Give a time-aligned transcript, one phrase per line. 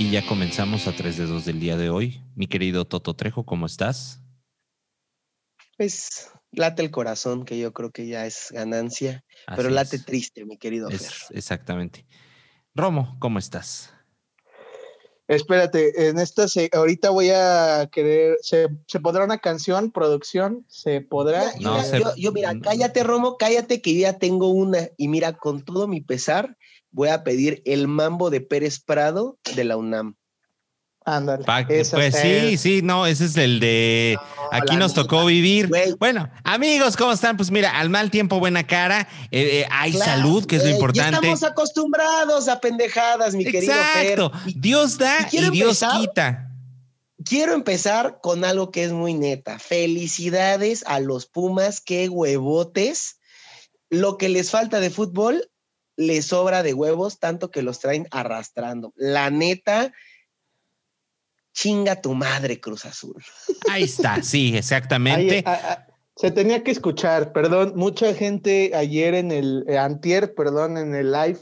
[0.00, 2.22] Y ya comenzamos a 3 de 2 del día de hoy.
[2.34, 4.22] Mi querido Toto Trejo, ¿cómo estás?
[5.76, 9.22] Pues late el corazón, que yo creo que ya es ganancia,
[9.54, 10.06] pero late es.
[10.06, 11.12] triste, mi querido Fer.
[11.36, 12.06] Exactamente.
[12.74, 13.92] Romo, ¿cómo estás?
[15.28, 20.64] Espérate, en esta se, ahorita voy a querer, ¿se, se podrá una canción, producción?
[20.66, 21.52] ¿Se podrá?
[21.60, 24.88] No, se- yo, yo, mira, cállate, Romo, cállate, que yo ya tengo una.
[24.96, 26.56] Y mira, con todo mi pesar,
[26.90, 30.16] voy a pedir el mambo de Pérez Prado de la UNAM.
[31.06, 31.44] Ándale.
[31.66, 34.18] Pues sí, sí, no, ese es el de
[34.52, 35.70] aquí nos tocó vivir.
[35.98, 37.38] Bueno, amigos, ¿cómo están?
[37.38, 39.08] Pues mira, al mal tiempo, buena cara.
[39.30, 40.76] Eh, eh, hay Claro, salud, que es lo güey, Ya
[41.08, 41.16] importante.
[41.16, 44.30] estamos acostumbrados a pendejadas, mi querido Exacto.
[44.44, 44.50] Fer.
[44.50, 46.50] Y Dios da y Dios empezar- quita.
[47.24, 49.58] quiero empezar con algo que es muy neta.
[49.58, 53.16] Felicidades a los Pumas, qué huevotes.
[53.88, 55.49] Lo que les falta de fútbol
[56.00, 58.92] les sobra de huevos, tanto que los traen arrastrando.
[58.96, 59.92] La neta,
[61.52, 63.22] chinga tu madre, Cruz Azul.
[63.68, 65.42] Ahí está, sí, Ahí- exactamente.
[65.46, 70.76] a- a- se tenía que escuchar, perdón, mucha gente ayer en el, eh, antier, perdón,
[70.78, 71.38] en el live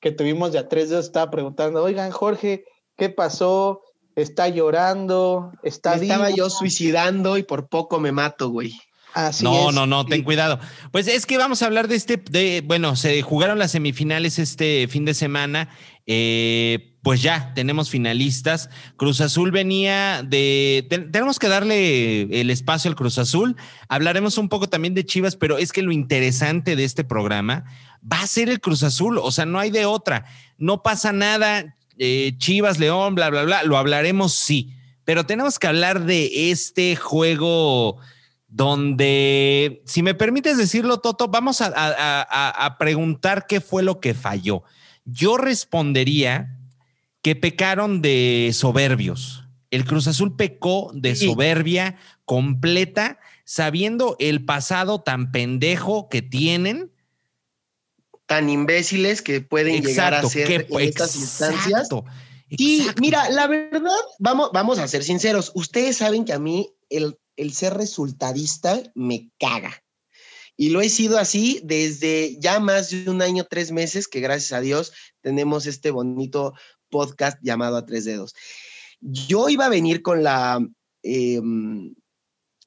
[0.00, 2.64] que tuvimos de a tres días estaba preguntando, oigan, Jorge,
[2.96, 3.82] ¿qué pasó?
[4.16, 5.52] ¿Está llorando?
[5.62, 8.72] ¿Está Me estaba vivo?" yo suicidando y por poco me mato, güey.
[9.14, 9.74] Así no, es.
[9.74, 10.60] no, no, ten cuidado.
[10.92, 14.86] Pues es que vamos a hablar de este, de, bueno, se jugaron las semifinales este
[14.88, 15.68] fin de semana.
[16.06, 18.68] eh, pues ya tenemos finalistas.
[18.96, 20.86] Cruz Azul venía de.
[20.90, 23.56] te- tenemos que darle el espacio al Cruz Azul.
[23.88, 27.64] Hablaremos un poco también de Chivas, pero es que lo interesante de este programa
[28.02, 29.16] va a ser el Cruz Azul.
[29.18, 30.26] O sea, no hay de otra.
[30.58, 31.74] No pasa nada.
[31.98, 33.62] eh, Chivas, León, bla, bla, bla.
[33.62, 34.74] Lo hablaremos, sí.
[35.04, 37.96] Pero tenemos que hablar de este juego
[38.50, 44.00] donde, si me permites decirlo, Toto, vamos a, a- a- a preguntar qué fue lo
[44.00, 44.64] que falló.
[45.04, 46.58] Yo respondería
[47.22, 49.44] que pecaron de soberbios.
[49.70, 56.90] El Cruz Azul pecó de soberbia completa, sabiendo el pasado tan pendejo que tienen.
[58.26, 61.66] Tan imbéciles que pueden llegar a ser que- en estas instancias.
[61.66, 62.04] exacto,
[62.48, 63.00] exacto.
[63.00, 65.52] mira, la verdad, vamos, vamos a ser sinceros.
[65.54, 69.82] Ustedes saben que a mí el, el ser resultadista me caga.
[70.58, 74.52] Y lo he sido así desde ya más de un año, tres meses, que gracias
[74.52, 74.92] a Dios
[75.22, 76.52] tenemos este bonito
[76.90, 78.34] podcast llamado A Tres Dedos.
[79.00, 80.60] Yo iba a venir con la
[81.02, 81.94] em,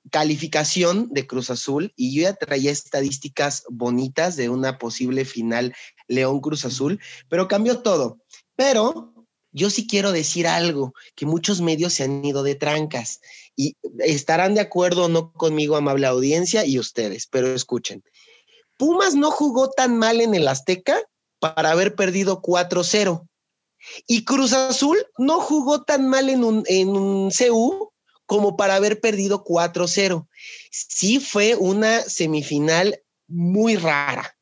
[0.10, 5.76] calificación de Cruz Azul y yo ya traía estadísticas bonitas de una posible final
[6.08, 8.24] León Cruz Azul, pero cambió todo.
[8.56, 9.14] Pero
[9.52, 13.22] yo sí quiero decir algo, que muchos medios se han ido de trancas
[13.56, 18.04] y estarán de acuerdo o no conmigo, amable audiencia y ustedes, pero escuchen.
[18.78, 21.00] Pumas no jugó tan mal en el Azteca
[21.40, 23.28] para haber perdido 4-0.
[24.08, 27.92] Y Cruz Azul no jugó tan mal en un, en un CU
[28.26, 30.28] como para haber perdido 4-0.
[30.72, 34.33] Sí fue una semifinal muy rara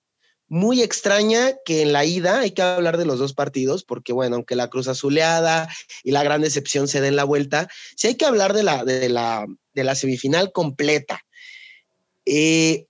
[0.51, 4.35] muy extraña que en la ida hay que hablar de los dos partidos, porque bueno,
[4.35, 5.69] aunque la cruz azuleada
[6.03, 9.07] y la gran decepción se den la vuelta, sí hay que hablar de la, de
[9.07, 11.21] la, de la semifinal completa.
[12.25, 12.85] Eh,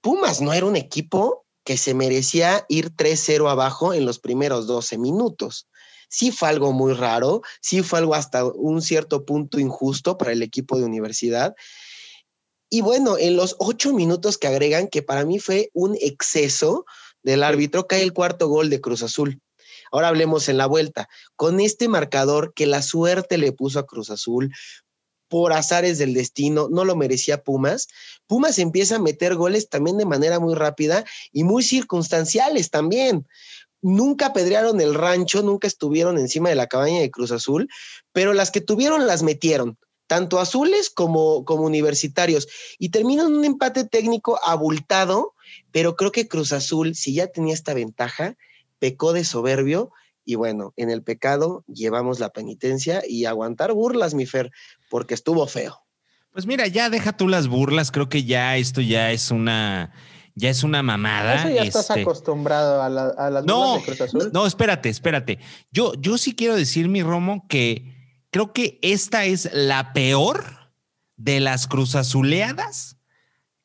[0.00, 4.96] Pumas no era un equipo que se merecía ir 3-0 abajo en los primeros 12
[4.96, 5.68] minutos.
[6.08, 10.42] Sí fue algo muy raro, sí fue algo hasta un cierto punto injusto para el
[10.42, 11.54] equipo de universidad.
[12.70, 16.84] Y bueno, en los ocho minutos que agregan, que para mí fue un exceso
[17.22, 19.40] del árbitro, cae el cuarto gol de Cruz Azul.
[19.90, 21.08] Ahora hablemos en la vuelta.
[21.36, 24.52] Con este marcador que la suerte le puso a Cruz Azul,
[25.28, 27.88] por azares del destino, no lo merecía Pumas.
[28.26, 33.26] Pumas empieza a meter goles también de manera muy rápida y muy circunstanciales también.
[33.80, 37.68] Nunca apedrearon el rancho, nunca estuvieron encima de la cabaña de Cruz Azul,
[38.12, 42.48] pero las que tuvieron las metieron tanto azules como, como universitarios.
[42.80, 45.34] Y termina en un empate técnico abultado,
[45.70, 48.36] pero creo que Cruz Azul, si ya tenía esta ventaja,
[48.80, 49.92] pecó de soberbio.
[50.24, 54.50] Y bueno, en el pecado llevamos la penitencia y aguantar burlas, mi Fer,
[54.90, 55.78] porque estuvo feo.
[56.32, 59.92] Pues mira, ya deja tú las burlas, creo que ya esto ya es una,
[60.34, 61.36] ya es una mamada.
[61.36, 62.02] Eso ya estás este.
[62.02, 64.30] acostumbrado a, la- a las No, burlas de Cruz Azul.
[64.32, 65.38] No, espérate, espérate.
[65.72, 67.97] Yo, yo sí quiero decir, mi Romo, que
[68.30, 70.44] creo que esta es la peor
[71.16, 72.96] de las cruzazuleadas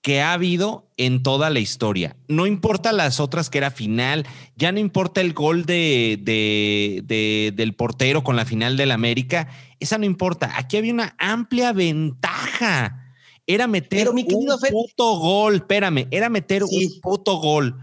[0.02, 2.18] que ha habido en toda la historia.
[2.28, 4.26] No importa las otras que era final,
[4.58, 9.48] ya no importa el gol de, de- de- del portero con la final del América,
[9.80, 10.52] esa no importa.
[10.58, 13.00] Aquí había una amplia ventaja.
[13.48, 16.86] Era meter Pero, mi querido un Fer- puto gol, espérame, era meter Sí.
[16.96, 17.78] un puto gol.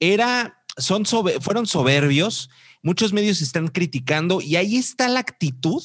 [0.00, 2.50] Era son fueron soberbios,
[2.82, 5.82] muchos medios están criticando y ahí está la actitud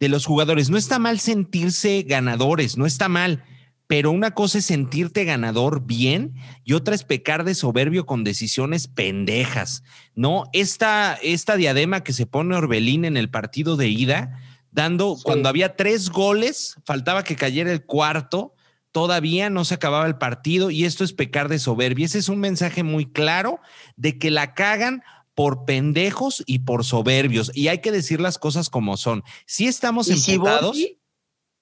[0.00, 0.70] de los jugadores.
[0.70, 3.44] No está mal sentirse ganadores, no está mal,
[3.86, 8.88] pero una cosa es sentirte ganador bien y otra es pecar de soberbio con decisiones
[8.88, 9.84] pendejas.
[10.14, 14.40] No, esta, esta diadema que se pone Orbelín en el partido de ida,
[14.72, 18.54] dando cuando había tres goles, faltaba que cayera el cuarto
[18.92, 22.06] todavía no se acababa el partido y esto es pecar de soberbia.
[22.06, 23.60] Ese es un mensaje muy claro
[23.96, 25.02] de que la cagan
[25.40, 27.50] por pendejos y por soberbios.
[27.54, 29.24] Y hay que decir las cosas como son.
[29.46, 30.76] Si estamos emputados.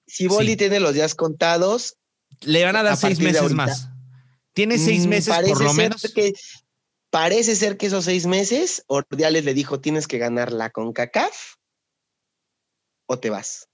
[0.05, 1.95] Si Boli, tiene los días contados.
[2.41, 3.87] Le van a dar seis meses más.
[4.51, 6.01] Tiene seis mm, meses por lo menos.
[6.13, 6.33] Que,
[7.09, 11.55] parece ser que esos seis meses, Ordiales le dijo: tienes que ganar la CONCACAF
[13.05, 13.69] o te vas.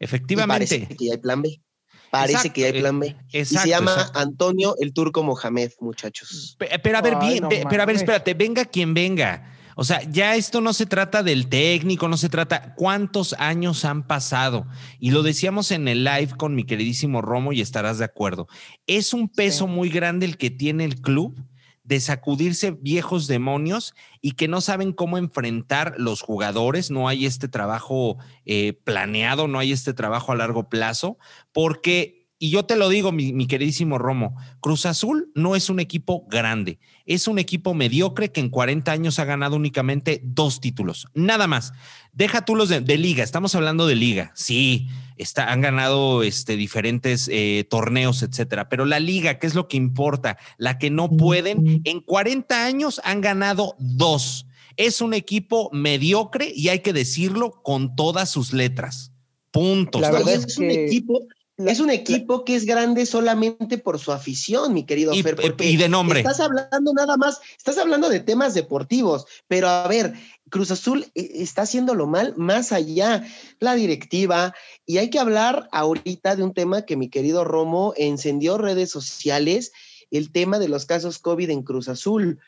[0.00, 0.88] Efectivamente.
[0.98, 1.62] Y hay plan B.
[2.10, 3.16] Parece que hay plan B.
[3.32, 6.56] y se llama Antonio el Turco Mohamed, muchachos.
[6.58, 9.56] Pero, a ver, bien, pero a ver, espérate, venga quien venga.
[9.76, 14.06] O sea, ya esto no se trata del técnico, no se trata cuántos años han
[14.06, 14.66] pasado.
[14.98, 18.46] Y lo decíamos en el live con mi queridísimo Romo y estarás de acuerdo.
[18.86, 21.42] Es un peso muy grande el que tiene el club
[21.82, 27.48] de sacudirse viejos demonios y que no saben cómo enfrentar los jugadores, no hay este
[27.48, 31.18] trabajo eh, planeado, no hay este trabajo a largo plazo,
[31.52, 36.26] porque y yo te lo digo, mi, queridísimo Romo, Cruz Azul no es un equipo
[36.26, 41.46] grande, es un equipo mediocre que en 40 años ha ganado únicamente dos títulos, nada
[41.46, 41.74] más.
[42.12, 47.28] Deja tú los de, liga, estamos hablando de liga, sí, está, han ganado este, diferentes
[47.32, 50.36] eh, torneos, etcétera, pero la liga, ¿qué es lo que importa?
[50.58, 54.46] La que no pueden, en 40 años han ganado dos.
[54.76, 59.12] Es un equipo mediocre y hay que decirlo con todas sus letras.
[59.50, 60.00] Punto.
[60.00, 61.20] La verdad es, un equipo
[61.66, 65.36] es un equipo que es grande solamente por su afición, mi querido y, Fer.
[65.58, 66.20] y de nombre.
[66.20, 70.14] Estás hablando nada más, estás hablando de temas deportivos, pero a ver,
[70.50, 73.24] Cruz Azul eh, está haciéndolo mal más allá,
[73.58, 74.54] la directiva,
[74.84, 79.72] y hay que hablar ahorita de un tema que mi querido Romo encendió redes sociales,
[80.10, 82.40] el tema de los casos COVID en Cruz Azul.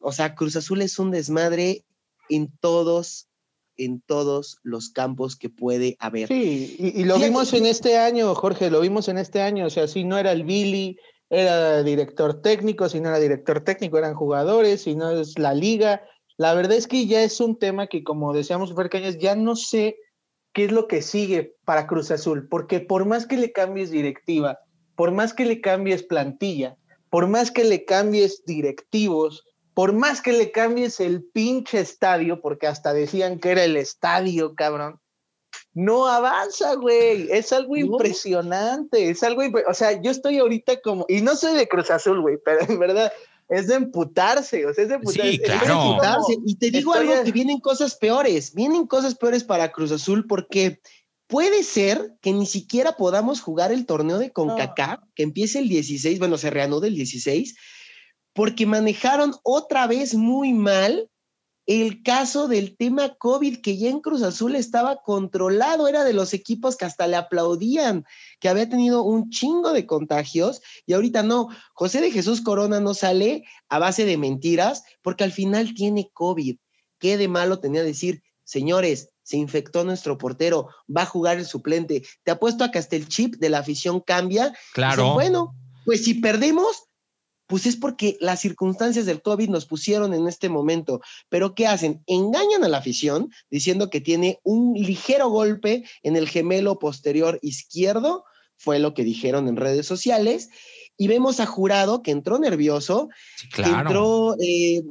[0.00, 1.84] O sea, Cruz Azul es un desmadre
[2.28, 3.28] en todos
[3.78, 6.26] en todos los campos que puede haber.
[6.26, 9.86] Sí, y, lo vimos en este año, Jorge, lo vimos en este año, o sea,
[9.86, 10.98] si no era el Billy,
[11.30, 16.02] era director técnico, si no era director técnico, eran jugadores, si no es la liga.
[16.38, 19.98] La verdad es que ya es un tema que, como decíamos, Fercañas, ya no sé
[20.54, 24.60] qué es lo que sigue para Cruz Azul, porque por más que le cambies directiva,
[24.94, 26.76] por más que le cambies plantilla,
[27.10, 29.44] por más que le cambies directivos,
[29.74, 34.54] por más que le cambies el pinche estadio, porque hasta decían que era el estadio,
[34.54, 35.00] cabrón,
[35.74, 37.28] no avanza, güey.
[37.30, 41.68] Es algo impresionante, es algo, o sea, yo estoy ahorita como, y no soy de
[41.68, 43.12] Cruz Azul, güey, pero en verdad
[43.48, 45.32] es de emputarse, o sea, es de emputarse.
[45.32, 45.98] Sí, claro.
[46.44, 50.80] Y te digo algo que vienen cosas peores, vienen cosas peores para Cruz Azul porque
[51.26, 56.18] puede ser que ni siquiera podamos jugar el torneo de CONCACAF, que empiece el 16,
[56.18, 57.56] bueno, se reanude el 16,
[58.32, 61.08] porque manejaron otra vez muy mal
[61.68, 66.32] el caso del tema COVID, que ya en Cruz Azul estaba controlado, era de los
[66.32, 68.06] equipos que hasta le aplaudían,
[68.40, 71.48] que había tenido un chingo de contagios y ahorita no.
[71.74, 76.56] José de Jesús Corona no sale a base de mentiras porque al final tiene COVID.
[76.98, 79.10] ¿Qué de malo tenía decir, señores?
[79.22, 82.02] Se infectó nuestro portero, va a jugar el suplente.
[82.22, 84.56] Te apuesto a que hasta el chip de la afición cambia.
[84.72, 85.12] Claro.
[85.12, 85.54] bueno,
[85.84, 86.84] pues si perdemos,
[87.48, 91.00] pues es porque las circunstancias del COVID nos pusieron en este momento.
[91.28, 92.04] Pero ¿qué hacen?
[92.06, 98.24] Engañan a la afición diciendo que tiene un ligero golpe en el gemelo posterior izquierdo,
[98.58, 100.50] fue lo que dijeron en redes sociales.
[100.98, 103.08] Y vemos a Jurado que entró nervioso,
[103.54, 104.82] que entró eh,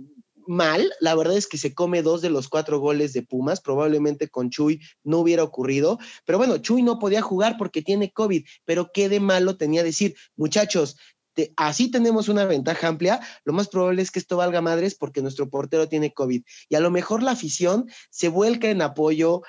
[0.47, 0.89] mal.
[0.99, 3.61] La verdad es que se come dos de los cuatro goles de Pumas.
[3.61, 5.99] Probablemente con Chuy no hubiera ocurrido.
[6.25, 8.45] Pero bueno, Chuy no podía jugar porque tiene COVID.
[8.65, 10.97] Pero qué de malo tenía decir, muchachos,
[11.55, 15.49] así tenemos una ventaja amplia, lo más probable es que esto valga madres porque nuestro
[15.49, 16.43] portero tiene COVID.
[16.69, 19.41] Y a lo mejor la afición se vuelca en apoyo.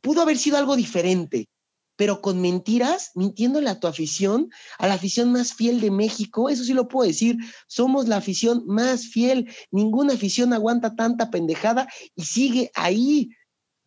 [0.00, 1.48] Pudo haber sido algo diferente,
[1.96, 6.64] pero con mentiras, mintiéndole a tu afición, a la afición más fiel de México, eso
[6.64, 12.24] sí lo puedo decir, somos la afición más fiel, ninguna afición aguanta tanta pendejada y
[12.24, 13.30] sigue ahí.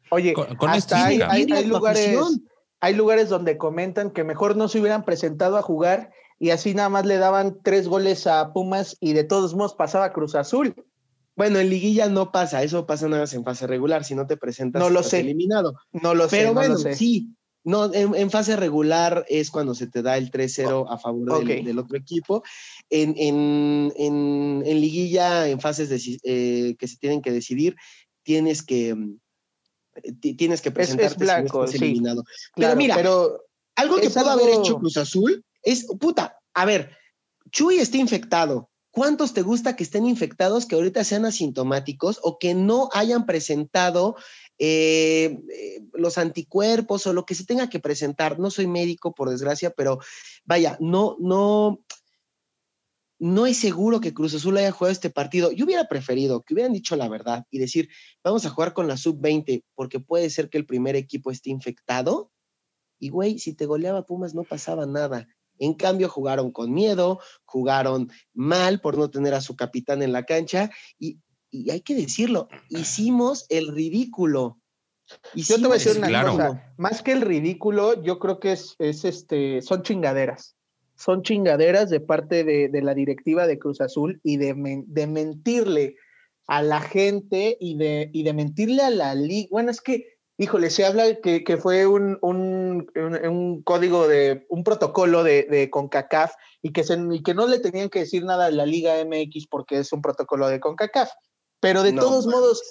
[0.09, 1.17] Oye, con, hasta hay,
[1.65, 2.17] lugares,
[2.79, 6.89] hay lugares donde comentan que mejor no se hubieran presentado a jugar y así nada
[6.89, 10.75] más le daban tres goles a Pumas y de todos modos pasaba Cruz Azul.
[11.35, 14.37] Bueno, en liguilla no pasa, eso pasa nada más en fase regular, si no te
[14.37, 15.19] presentas no lo sé.
[15.19, 15.75] eliminado.
[15.91, 16.53] No lo Pero sé.
[16.53, 16.95] bueno, sé.
[16.95, 17.29] sí,
[17.63, 21.97] No, en, fase regular es cuando se te da el 3-0 a favor del, otro
[21.97, 22.43] equipo.
[22.89, 27.75] En, en, liguilla, en fases eh, que se tienen que decidir,
[28.23, 28.95] tienes que,
[30.19, 32.23] tienes que presentarte es, blanco, eliminado.
[32.55, 32.95] pero mira,
[33.75, 36.97] algo que pudo haber hecho Cruz Azul es, puta, a ver,
[37.51, 38.69] Chuy está infectado.
[38.91, 44.15] ¿Cuántos te gusta que estén infectados que ahorita sean asintomáticos o que no hayan presentado
[44.57, 48.39] eh, eh, los anticuerpos o lo que se tenga que presentar?
[48.39, 49.99] No soy médico, por desgracia, pero
[50.45, 51.83] vaya, no, no,
[53.19, 55.51] no es seguro que Cruz Azul haya jugado este partido.
[55.51, 57.89] Yo hubiera preferido que hubieran dicho la verdad y decir,
[58.23, 62.31] vamos a jugar con la sub-20 porque puede ser que el primer equipo esté infectado.
[62.99, 65.27] Y güey, si te goleaba Pumas no pasaba nada.
[65.59, 70.23] En cambio, jugaron con miedo, jugaron mal por no tener a su capitán en la
[70.23, 71.19] cancha y,
[71.71, 74.59] hay que decirlo, hicimos el ridículo.
[75.33, 78.75] yo te voy a decir una cosa, más que el ridículo, yo creo que es,
[78.79, 80.57] es este, son chingaderas
[80.97, 85.95] son chingaderas de parte de, la directiva de Cruz Azul y de, mentirle
[86.47, 89.47] a la gente y de, y de mentirle a la liga.
[89.51, 94.63] Bueno, es que, híjole, se habla que, que fue un, un, un, código de, un
[94.63, 98.45] protocolo de, de CONCACAF y que, se, y que no le tenían que decir nada
[98.45, 101.09] a la Liga MX porque es un protocolo de CONCACAF.
[101.59, 102.61] Pero de todos modos,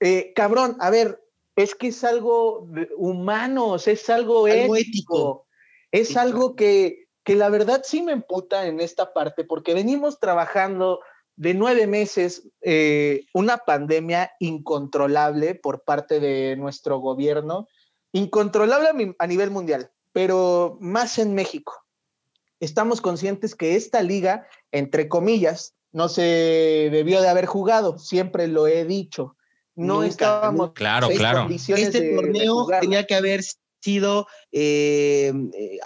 [0.00, 1.22] eh, cabrón, a ver,
[1.54, 5.46] es que es algo humano, es algo, ético,
[5.92, 11.00] es algo que que la verdad sí me emputa en esta parte porque venimos trabajando
[11.36, 17.68] de nueve meses eh, una pandemia incontrolable por parte de nuestro gobierno,
[18.12, 21.74] incontrolable a nivel mundial, pero más en México.
[22.58, 28.66] Estamos conscientes que esta liga, entre comillas, no se debió de haber jugado, siempre lo
[28.66, 29.36] he dicho.
[29.74, 31.46] No estábamos claro, claro.
[31.50, 33.42] Este torneo tenía que haber
[33.80, 35.32] sido eh,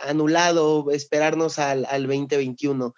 [0.05, 2.95] anulado, esperarnos al, al 2021.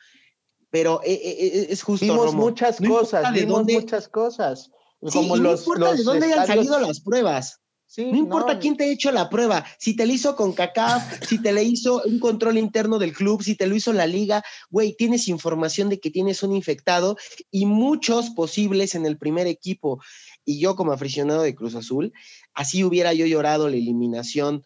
[0.73, 2.07] Pero eh, es justo.
[2.07, 4.71] Vimos muchas cosas, vimos muchas cosas.
[5.13, 7.61] Como no importa de dónde hayan salido las pruebas.
[7.99, 11.43] no importa quién te ha hecho la prueba, si te lo hizo con CACAF, si
[11.43, 14.97] te le hizo un control interno del club, si te lo hizo la liga, güey,
[14.97, 17.19] tienes información de que tienes un infectado
[17.51, 20.01] y muchos posibles en el primer equipo.
[20.47, 22.15] Y yo como aficionado de Cruz Azul,
[22.55, 24.65] así hubiera yo llorado la eliminación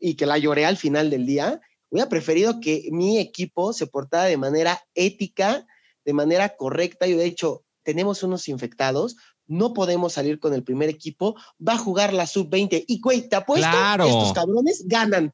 [0.00, 1.60] y que la lloré al final del día,
[1.94, 5.64] hubiera preferido que mi equipo se portara de manera ética,
[6.04, 7.06] de manera correcta.
[7.06, 11.78] Yo, de hecho, tenemos unos infectados, no podemos salir con el primer equipo, va a
[11.78, 12.84] jugar la sub-20.
[12.88, 15.32] Y, güey, te apuesto, estos cabrones ganan.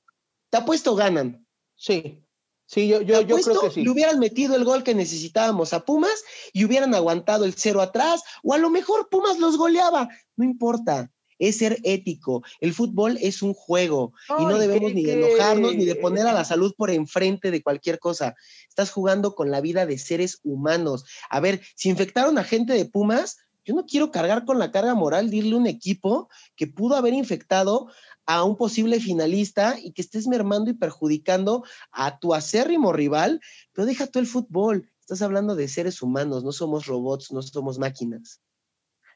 [0.51, 1.47] Te apuesto, ganan.
[1.77, 2.23] Sí.
[2.67, 3.83] Sí, yo, yo, yo creo que sí.
[3.83, 8.23] Le hubieran metido el gol que necesitábamos a Pumas y hubieran aguantado el cero atrás,
[8.43, 10.11] o a lo mejor Pumas los goleaba.
[10.37, 12.45] No importa es ser ético.
[12.61, 16.33] El fútbol es un juego y no debemos ni de enojarnos ni de poner a
[16.33, 18.37] la salud por enfrente de cualquier cosa.
[18.69, 21.05] Estás jugando con la vida de seres humanos.
[21.29, 24.95] A ver, si infectaron a gente de Pumas, yo no quiero cargar con la carga
[24.95, 27.89] moral de irle a un equipo que pudo haber infectado
[28.27, 33.41] a un posible finalista y que estés mermando y perjudicando a tu acérrimo rival,
[33.73, 34.91] pero deja tú el fútbol.
[35.01, 38.41] Estás hablando de seres humanos, no somos robots, no somos máquinas.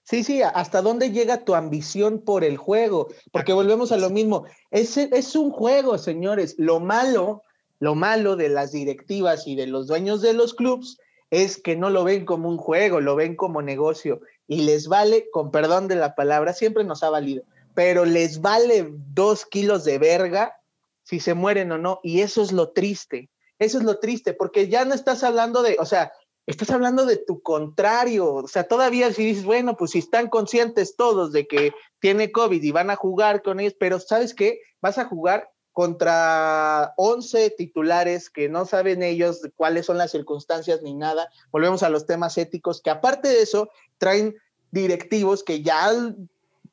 [0.04, 4.44] Sí, sí, hasta dónde llega tu ambición por el juego, porque volvemos a lo mismo.
[4.70, 6.54] Es, es un juego, señores.
[6.58, 7.42] Lo malo,
[7.80, 10.98] lo malo de las directivas y de los dueños de los clubs
[11.30, 15.26] es que no lo ven como un juego, lo ven como negocio y les vale,
[15.32, 17.42] con perdón de la palabra, siempre nos ha valido,
[17.74, 20.54] pero les vale dos kilos de verga
[21.02, 22.00] si se mueren o no.
[22.02, 23.30] Y eso es lo triste.
[23.58, 26.12] Eso es lo triste, porque ya no estás hablando de, o sea,
[26.46, 28.34] estás hablando de tu contrario.
[28.34, 32.62] O sea, todavía si dices, bueno, pues si están conscientes todos de que tiene COVID
[32.62, 34.60] y van a jugar con ellos, pero ¿sabes qué?
[34.80, 40.94] Vas a jugar contra 11 titulares que no saben ellos cuáles son las circunstancias ni
[40.94, 41.28] nada.
[41.50, 44.36] Volvemos a los temas éticos, que aparte de eso, traen
[44.70, 45.90] directivos que ya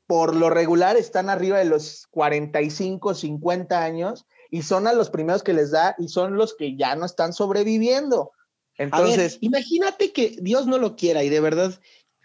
[0.06, 5.42] por lo regular están arriba de los 45, 50 años y son a los primeros
[5.42, 8.34] que les da y son los que ya no están sobreviviendo.
[8.81, 11.79] Entonces, imagínate que Dios no lo quiera y de verdad,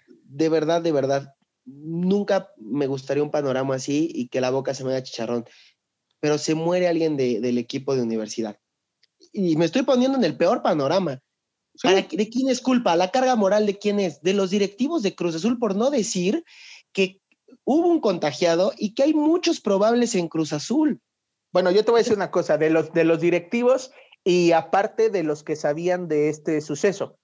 [0.07, 1.35] de verdad, de verdad,
[1.67, 5.45] nunca me gustaría un panorama así y que la boca se me haga chicharrón,
[6.19, 8.59] pero se muere alguien del equipo de universidad.
[9.33, 11.21] Y me estoy poniendo en el peor panorama.
[11.83, 12.97] ¿De quién es culpa?
[12.97, 14.23] ¿La carga moral de quién es?
[14.23, 16.43] De los directivos de Cruz Azul, por no decir
[16.93, 17.21] que
[17.65, 21.03] hubo un contagiado y que hay muchos probables en Cruz Azul.
[21.53, 23.91] Bueno, yo te voy a decir una cosa, de los, de los directivos
[24.27, 27.17] y aparte de los que sabían de este suceso.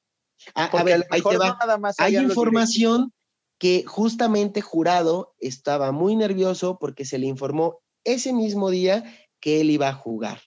[0.54, 1.58] A, ver, ahí te va.
[1.98, 3.12] Hay información
[3.58, 9.02] que justamente Jurado estaba muy nervioso porque se le informó ese mismo día
[9.40, 10.42] que él iba a jugar.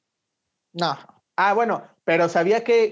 [0.72, 0.98] No.
[1.36, 2.90] Ah, bueno, pero sabía que,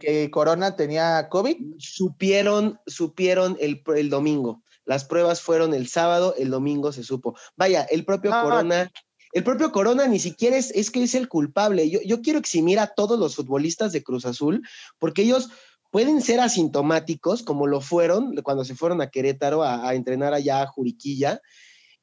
[0.00, 1.56] que, Corona tenía COVID.
[1.78, 4.64] Supieron, supieron el, el, domingo.
[4.84, 7.36] Las pruebas fueron el sábado, el domingo se supo.
[7.54, 8.90] Vaya, el propio Corona,
[9.34, 11.90] el propio Corona ni siquiera es, es que es el culpable.
[11.90, 14.62] Yo, yo quiero eximir a todos los futbolistas de Cruz Azul,
[14.98, 15.50] porque ellos
[15.90, 20.62] pueden ser asintomáticos, como lo fueron cuando se fueron a Querétaro a, a entrenar allá
[20.62, 21.40] a Juriquilla.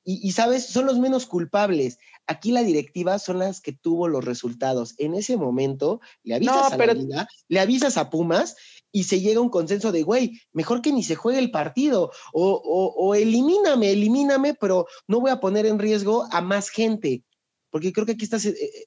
[0.04, 2.00] Y, y, sabes, son los menos culpables.
[2.28, 4.96] Aquí la directiva son las que tuvo los resultados.
[4.98, 8.56] En ese momento le avisas a la liga, le avisas a Pumas
[8.91, 12.12] y se llega a un consenso de, güey, mejor que ni se juegue el partido
[12.33, 17.24] o, o, elimíname, elimíname, pero no voy a poner en riesgo a más gente,
[17.69, 18.45] porque creo que aquí estás...
[18.45, 18.86] Eh, eh,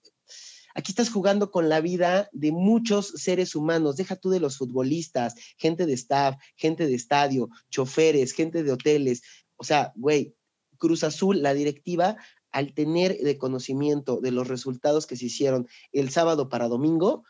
[0.76, 3.94] aquí estás jugando con la vida de muchos seres humanos.
[3.94, 9.23] Deja tú de los futbolistas, gente de staff, gente de estadio, choferes, gente de hoteles.
[9.54, 10.34] O sea, güey,
[10.76, 12.16] Cruz Azul, la directiva,
[12.50, 17.25] al tener de conocimiento de los resultados que se hicieron el sábado para domingo,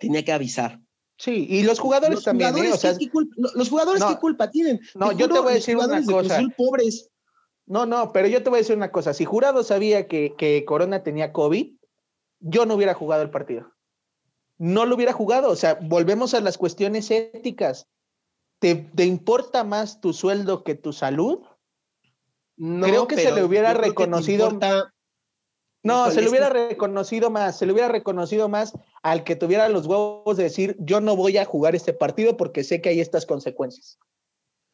[0.00, 0.80] tenía que avisar.
[1.18, 2.56] Sí, y los jugadores también.
[2.56, 2.70] ¿eh?
[3.54, 4.80] los jugadores, ¿qué culpa tienen?
[4.94, 6.40] No, yo te voy a decir una cosa.
[6.56, 7.10] pobres.
[7.66, 9.12] No, no, pero yo te voy a decir una cosa.
[9.12, 11.74] Si Jurado sabía que, que Corona tenía COVID,
[12.40, 13.74] yo no hubiera jugado el partido.
[14.58, 15.50] No lo hubiera jugado.
[15.50, 17.88] O sea, volvemos a las cuestiones éticas.
[18.60, 21.40] ¿Te, te importa más tu sueldo que tu salud?
[22.56, 24.58] creo que se le hubiera reconocido.
[25.82, 29.86] No, se le hubiera reconocido más, se le hubiera reconocido más al que tuviera los
[29.86, 33.26] huevos de decir, yo no voy a jugar este partido porque sé que hay estas
[33.26, 33.98] consecuencias.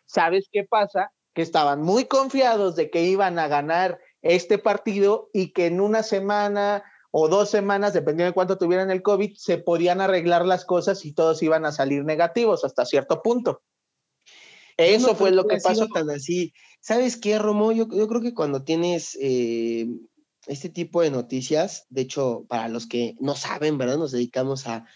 [0.07, 1.13] ¿Sabes qué pasa?
[1.35, 6.03] Que estaban muy confiados de que iban a ganar este partido y que en una
[6.03, 11.05] semana o dos semanas, dependiendo de cuánto tuvieran el COVID, se podían arreglar las cosas
[11.05, 13.63] y todos iban a salir negativos hasta cierto punto.
[14.77, 15.87] Eso fue lo que pasó.
[15.87, 16.53] Tan así.
[16.81, 17.73] ¿Sabes qué, Romo?
[17.73, 19.87] Yo, creo que cuando tienes eh,
[20.47, 23.99] este tipo de noticias, de hecho, para los que no saben, ¿verdad?
[23.99, 24.87] Nos dedicamos a,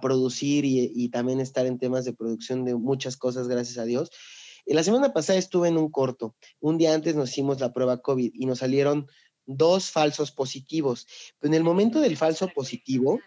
[0.00, 4.10] producir y, también estar en temas de producción de muchas cosas, gracias a Dios.
[4.64, 6.34] La semana pasada estuve en un corto.
[6.58, 9.06] Un día antes nos hicimos la prueba COVID y nos salieron
[9.44, 11.06] dos falsos positivos.
[11.38, 13.20] Pero en el momento del falso positivo,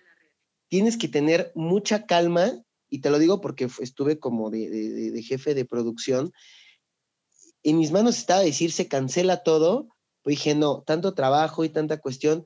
[0.67, 5.54] tienes que tener mucha calma, y te lo digo porque estuve como de, de jefe
[5.54, 6.34] de producción,
[7.62, 9.89] en mis manos estaba decir, se cancela todo,
[10.27, 12.45] pues dije, no, tanto trabajo y tanta cuestión,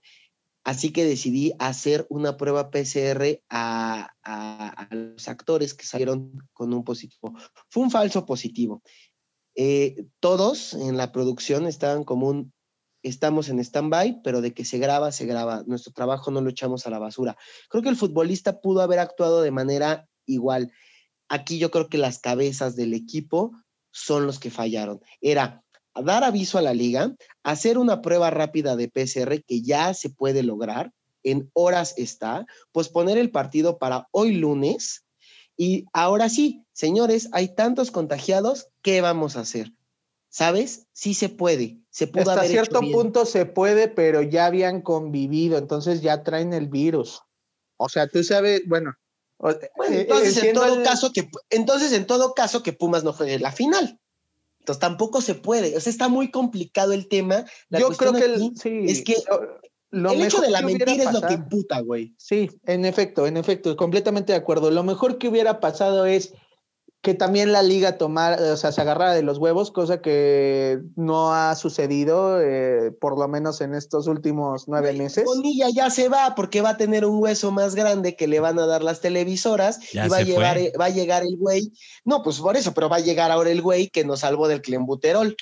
[0.63, 4.13] así que decidí hacer una prueba PCR a,
[4.91, 7.33] los actores que salieron con un positivo.
[7.69, 8.83] Fue un falso positivo.
[9.55, 12.53] Eh, todos en la producción estaban como un,
[13.01, 15.63] estamos en stand-by, pero de que se graba, se graba.
[15.65, 17.35] Nuestro trabajo no lo echamos a la basura.
[17.67, 20.71] Creo que el futbolista pudo haber actuado de manera igual.
[21.29, 23.53] Aquí yo creo que las cabezas del equipo
[23.89, 25.01] son los que fallaron.
[25.19, 25.63] Era
[25.95, 30.43] dar aviso a la liga, hacer una prueba rápida de PCR que ya se puede
[30.43, 30.91] lograr,
[31.23, 35.05] en horas está, pues poner el partido para hoy lunes.
[35.57, 39.71] Y ahora sí, señores, hay tantos contagiados, ¿qué vamos a hacer?
[40.29, 40.87] ¿Sabes?
[40.93, 41.77] Sí se puede.
[41.89, 46.69] Se pudo Hasta cierto punto se puede, pero ya habían convivido, entonces ya traen el
[46.69, 47.21] virus.
[47.77, 48.93] O sea, tú sabes, bueno,
[49.49, 53.51] eh, entonces, en todo caso que, entonces, en todo caso, que Pumas no juegue la
[53.51, 53.99] final.
[54.61, 55.75] Entonces, tampoco se puede.
[55.75, 57.45] O sea, está muy complicado el tema.
[57.71, 59.15] Yo creo que sí, es que
[59.89, 62.13] lo, el hecho de la mentira es lo que imputa, güey.
[62.17, 64.69] Sí, en efecto, en efecto, completamente de acuerdo.
[64.69, 66.33] Lo mejor que hubiera pasado es
[67.01, 71.33] que también la liga tomara, o sea, se agarrara de los huevos, cosa que no
[71.33, 75.25] ha sucedido, eh, por lo menos en estos últimos nueve meses.
[75.25, 78.59] Bonilla ya se va porque va a tener un hueso más grande que le van
[78.59, 81.71] a dar las televisoras y va a, llevar, va a llegar el güey.
[82.05, 84.61] No, pues por eso, pero va a llegar ahora el güey que nos salvó del
[84.61, 85.35] clembuterol.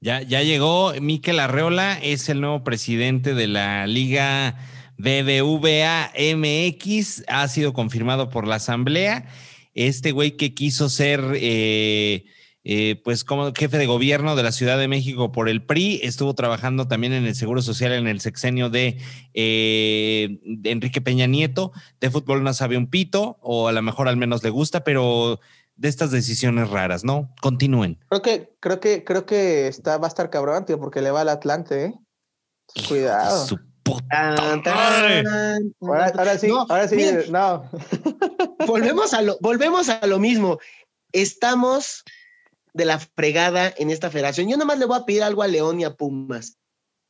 [0.00, 4.56] Ya, ya llegó Miquel Arreola, es el nuevo presidente de la Liga
[4.98, 9.26] BBVA MX, ha sido confirmado por la Asamblea
[9.74, 12.24] este güey que quiso ser, eh,
[12.64, 16.34] eh, pues, como jefe de gobierno de la Ciudad de México por el PRI, estuvo
[16.34, 18.98] trabajando también en el Seguro Social en el sexenio de,
[19.34, 21.72] eh, Enrique Peña Nieto.
[22.00, 25.40] De fútbol no sabe un pito, o a lo mejor al menos le gusta, pero
[25.76, 27.34] de estas decisiones raras, ¿no?
[27.40, 27.98] Continúen.
[28.08, 31.22] Creo que, creo que, creo que está, va a estar cabrón, tío, porque le va
[31.22, 31.94] al Atlante, ¿eh?
[32.88, 33.46] Cuidado.
[35.80, 36.96] Ahora, sí, ahora sí,
[37.30, 37.70] no.
[38.66, 40.58] volvemos, a lo, volvemos a lo mismo.
[41.12, 42.04] Estamos
[42.74, 44.48] de la fregada en esta federación.
[44.48, 46.58] Yo nomás le voy a pedir algo a León y a Pumas.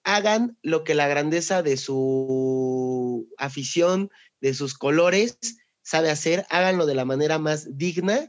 [0.04, 5.38] Hagan lo que la grandeza de su afición, de sus colores,
[5.82, 6.46] sabe hacer.
[6.50, 8.28] Háganlo de la manera más digna,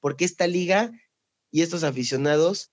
[0.00, 0.90] porque esta liga
[1.50, 2.70] y estos aficionados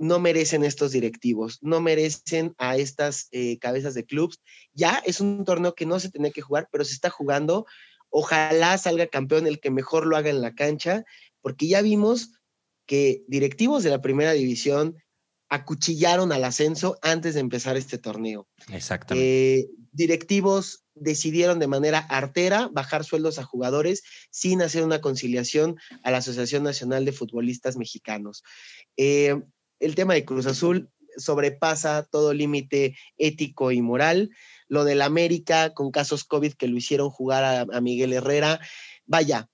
[0.00, 4.40] no merecen estos directivos, no merecen a estas eh, cabezas de clubes.
[4.72, 7.66] Ya es un torneo que no se tenía que jugar, pero se está jugando.
[8.08, 11.04] Ojalá salga campeón el que mejor lo haga en la cancha,
[11.42, 12.32] porque ya vimos
[12.86, 14.96] que directivos de la primera división
[15.50, 18.48] acuchillaron al ascenso antes de empezar este torneo.
[18.72, 19.58] Exactamente.
[19.58, 26.10] Eh, directivos decidieron de manera artera bajar sueldos a jugadores sin hacer una conciliación a
[26.10, 28.42] la Asociación Nacional de Futbolistas Mexicanos.
[28.96, 29.36] Eh,
[29.80, 34.30] el tema de Cruz Azul sobrepasa todo límite ético y moral.
[34.68, 38.60] Lo del América con casos COVID que lo hicieron jugar a, Miguel Herrera.
[39.06, 39.48] Vaya,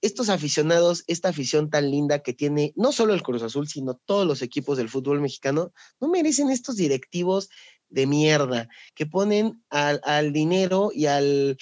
[0.00, 4.26] estos aficionados, esta afición tan linda que tiene no solo el Cruz Azul, sino todos
[4.26, 7.50] los equipos del fútbol mexicano, no merecen estos directivos
[7.90, 11.58] de mierda que ponen al dinero y al,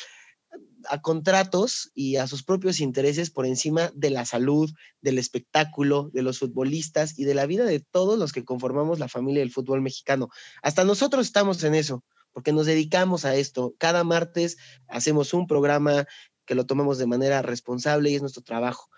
[0.88, 4.70] a contratos y a sus propios intereses por encima de la salud,
[5.00, 9.08] del espectáculo, de los futbolistas y de la vida de todos los que conformamos la
[9.08, 10.28] familia del fútbol mexicano.
[10.62, 13.74] Hasta nosotros estamos en eso, porque nos dedicamos a esto.
[13.78, 14.56] Cada martes
[14.88, 16.06] hacemos un programa
[16.44, 18.88] que lo tomamos de manera responsable y es nuestro trabajo.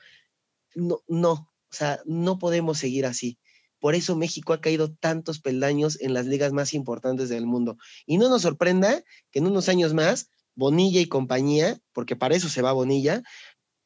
[0.75, 3.39] No, no, o sea, no podemos seguir así.
[3.81, 7.79] Por eso México ha caído tantos peldaños en las ligas más importantes del mundo.
[8.07, 10.29] Y no nos sorprenda que en unos años más
[10.61, 13.23] Bonilla y compañía, porque para eso se va Bonilla,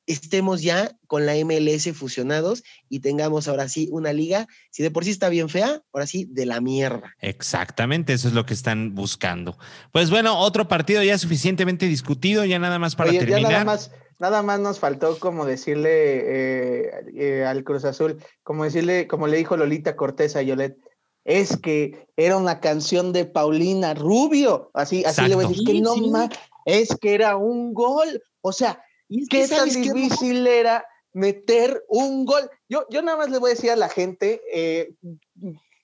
[0.06, 5.04] estemos ya con la MLS fusionados y tengamos ahora sí una liga, si de por
[5.04, 7.14] sí está bien fea, ahora sí de la mierda.
[7.20, 9.56] Exactamente, eso es lo que están buscando.
[9.92, 13.42] Pues bueno, otro partido ya suficientemente discutido, ya nada más para terminar.
[13.42, 19.06] nada más, nada más nos faltó como decirle eh, eh, al Cruz Azul, como decirle,
[19.06, 20.76] como le dijo Lolita Cortés a Yolet,
[21.24, 25.80] es que era una canción de Paulina Rubio, así, así le voy a decir que
[25.80, 26.28] no más
[26.64, 28.22] es que era un gol.
[28.40, 28.82] O sea,
[29.30, 32.50] ¿qué tan difícil era meter un gol?
[32.68, 34.94] Yo, yo nada más le voy a decir a la gente, eh,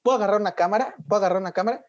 [0.02, 0.94] ¿puedo agarrar una cámara?
[1.08, 1.84] ¿Puedo agarrar una cámara?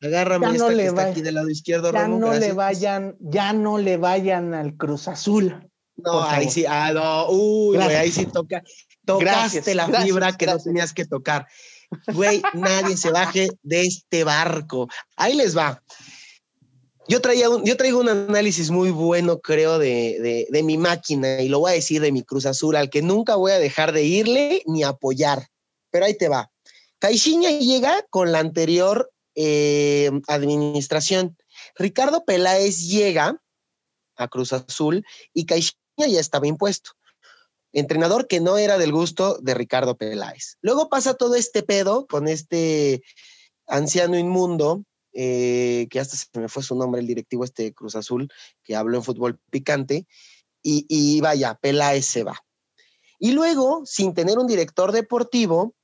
[0.00, 3.78] Agárrame ya esta que está aquí del lado izquierdo, Ya no le vayan, ya no
[3.78, 5.68] le vayan al Cruz Azul.
[5.96, 8.62] No, ahí sí, ah, no, uy, güey, ahí sí toca,
[9.04, 11.48] tocaste la fibra que no tenías que tocar.
[12.14, 14.88] Güey, nadie se baje de este barco.
[15.16, 15.82] Ahí les va.
[17.08, 21.60] Yo, traía yo traigo un análisis muy bueno, creo, de, de, mi máquina y lo
[21.60, 24.62] voy a decir de mi Cruz Azul, al que nunca voy a dejar de irle
[24.66, 25.48] ni apoyar.
[25.90, 26.50] Pero ahí te va.
[26.98, 31.38] Caixinha llega con la anterior eh, administración.
[31.76, 33.40] Ricardo Peláez llega
[34.16, 36.90] a Cruz Azul y Caixinha ya estaba impuesto.
[37.72, 40.58] Entrenador que no era del gusto de Ricardo Peláez.
[40.60, 43.02] Luego pasa todo este pedo con este
[43.66, 44.84] anciano inmundo
[45.20, 48.30] eh, que hasta se me fue su nombre, el directivo este Cruz Azul,
[48.62, 50.06] que habló en fútbol picante,
[50.62, 52.44] y, y vaya, Peláez se va.
[53.18, 55.74] Y luego, sin tener un director deportivo,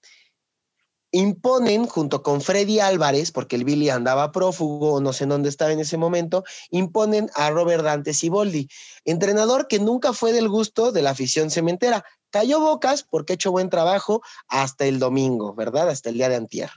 [1.11, 5.81] imponen junto con Freddy Álvarez, porque el Billy andaba prófugo, no sé dónde estaba en
[5.81, 8.69] ese momento, imponen a Robert Dante Siboldi,
[9.05, 12.05] entrenador que nunca fue del gusto de la afición cementera.
[12.31, 15.89] Cayó bocas porque ha hecho buen trabajo hasta el domingo, ¿verdad?
[15.89, 16.71] Hasta el día de antier.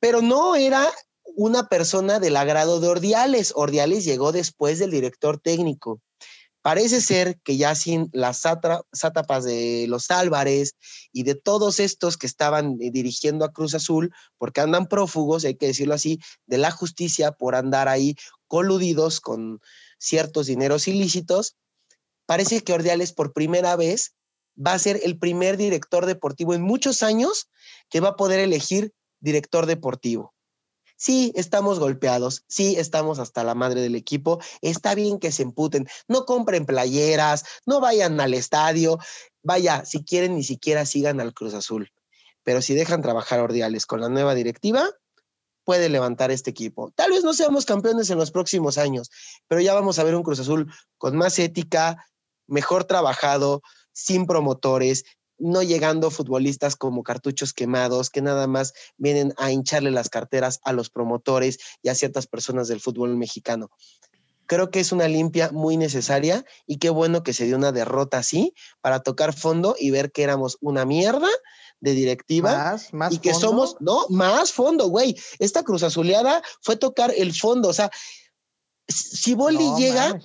[0.00, 0.90] Pero no era
[1.36, 3.52] una persona del agrado de Ordiales.
[3.54, 6.00] Ordiales llegó después del director técnico.
[6.62, 10.74] Parece ser que ya sin las sátapas de los Álvarez
[11.12, 15.56] y de todos estos que estaban eh, dirigiendo a Cruz Azul, porque andan prófugos, hay
[15.56, 18.16] que decirlo así, de la justicia por andar ahí
[18.46, 19.60] coludidos con
[19.98, 21.56] ciertos dineros ilícitos,
[22.24, 24.14] parece que Ordiales por primera vez
[24.56, 27.48] va a ser el primer director deportivo en muchos años
[27.90, 30.33] que va a poder elegir director deportivo.
[30.96, 35.88] Sí, estamos golpeados, sí, estamos hasta la madre del equipo, está bien que se emputen,
[36.08, 38.98] no compren playeras, no vayan al estadio,
[39.42, 41.92] vaya, si quieren ni siquiera sigan al Cruz Azul,
[42.44, 44.88] pero si dejan trabajar Ordiales con la nueva directiva,
[45.64, 46.92] puede levantar este equipo.
[46.94, 49.10] Tal vez no seamos campeones en los próximos años,
[49.48, 52.06] pero ya vamos a ver un Cruz Azul con más ética,
[52.46, 55.04] mejor trabajado, sin promotores,
[55.38, 60.72] no llegando futbolistas como cartuchos quemados que nada más vienen a hincharle las carteras a
[60.72, 63.70] los promotores y a ciertas personas del fútbol mexicano.
[64.46, 68.18] Creo que es una limpia muy necesaria y qué bueno que se dio una derrota
[68.18, 71.28] así para tocar fondo y ver que éramos una mierda
[71.80, 72.76] de directiva
[73.10, 75.16] y que somos, no, más fondo, güey.
[75.38, 77.90] Esta cruz azuleada fue tocar el fondo, o sea,
[78.86, 80.18] si Boldi llega,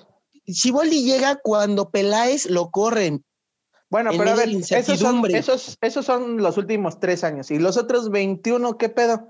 [0.46, 3.24] si Boldi llega cuando Peláez lo corren
[3.90, 7.50] bueno, pero a ver, esos son, esos, esos son los últimos tres años.
[7.50, 9.28] ¿Y los otros 21 qué pedo?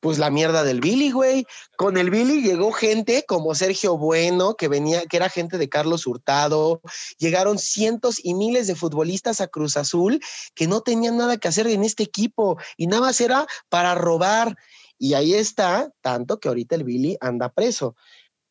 [0.00, 1.44] Pues la mierda del Billy, güey.
[1.76, 6.06] Con el Billy llegó gente como Sergio Bueno, que venía, que era gente de Carlos
[6.06, 6.80] Hurtado.
[7.18, 10.20] Llegaron cientos y miles de futbolistas a Cruz Azul
[10.54, 14.56] que no tenían nada que hacer en este equipo y nada más era para robar.
[14.98, 17.94] Y ahí está, tanto que ahorita el Billy anda preso.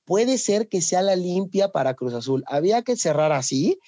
[0.06, 2.44] Puede ser que sea la limpia para Cruz Azul.
[2.46, 3.80] Había que cerrar así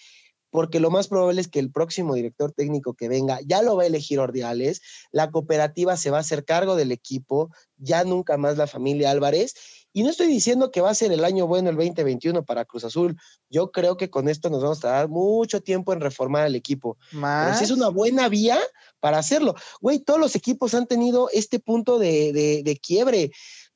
[0.50, 3.84] porque lo más probable es que el próximo director técnico que venga ya lo va
[3.84, 4.82] a elegir Ordiales,
[5.12, 9.54] la cooperativa se va a hacer cargo del equipo, ya nunca más la familia Álvarez.
[9.92, 12.84] Y no estoy diciendo que va a ser el año bueno el 2021 para Cruz
[12.84, 13.18] Azul.
[13.50, 16.98] Yo creo que con esto nos vamos a tardar mucho tiempo en reformar el equipo.
[17.12, 18.60] Pero sí es una buena vía
[19.00, 19.56] para hacerlo.
[19.82, 23.32] Güey, todos los equipos han tenido este punto de, de, de quiebre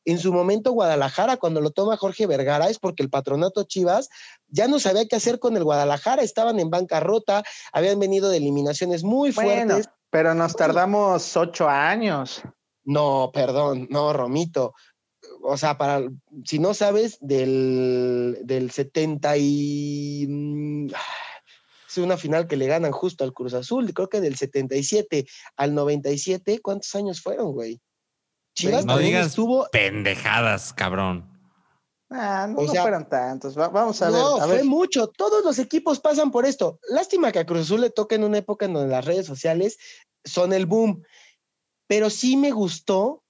[0.05, 4.09] en su momento Guadalajara, cuando lo toma Jorge Vergara, es porque el patronato Chivas
[4.47, 9.03] ya no sabía qué hacer con el Guadalajara, estaban en bancarrota, habían venido de eliminaciones
[9.03, 9.89] muy fuertes.
[10.09, 12.41] pero nos tardamos ocho años.
[12.83, 14.73] No, perdón, no, Romito.
[15.41, 16.01] O sea, para,
[16.45, 20.25] si no sabes, del, del 70 y...
[20.29, 20.87] Mm,
[21.89, 25.75] es una final que le ganan justo al Cruz Azul, creo que del 77 al
[25.75, 27.81] 97, ¿cuántos años fueron, güey?
[28.55, 29.67] Chivas no digas estuvo...
[29.71, 31.29] pendejadas, cabrón.
[32.09, 33.55] Ah, no, fueron tantos.
[33.55, 34.19] vamos a ver.
[34.19, 35.07] No, fue mucho.
[35.07, 36.79] Todos los equipos pasan por esto.
[36.89, 39.79] Lástima que a Cruz Azul le toque en una época en donde las redes sociales
[40.23, 41.03] son el boom.
[41.87, 43.23] Pero sí me gustó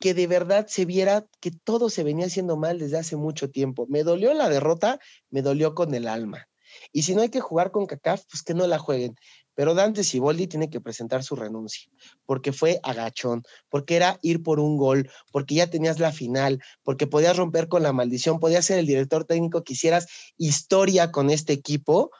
[0.00, 3.86] que de verdad se viera que todo se venía haciendo mal desde hace mucho tiempo.
[3.88, 5.00] Me dolió la derrota,
[5.30, 6.46] me dolió con el alma.
[6.92, 9.16] Y si no hay que jugar con CACAF, pues que no la jueguen.
[9.54, 11.90] Pero Dante Siboldi tiene que presentar su renuncia,
[12.26, 17.06] porque fue agachón, porque era ir por un gol, porque ya tenías la final, porque
[17.06, 21.52] podías romper con la maldición, podías ser el director técnico que hicieras historia con este
[21.52, 22.10] equipo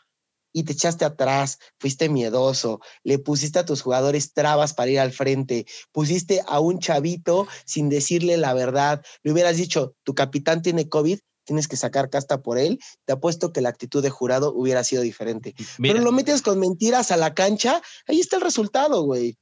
[0.55, 5.12] y te echaste atrás, fuiste miedoso, le pusiste a tus jugadores trabas para ir al
[5.12, 10.88] frente, pusiste a un chavito sin decirle la verdad, le hubieras dicho, tu capitán tiene
[10.88, 14.83] COVID, tienes que sacar casta por él, te apuesto que la actitud de jurado hubiera
[14.85, 15.54] sido diferente.
[15.78, 19.37] Pero lo metes con mentiras a la cancha, ahí está el resultado, güey.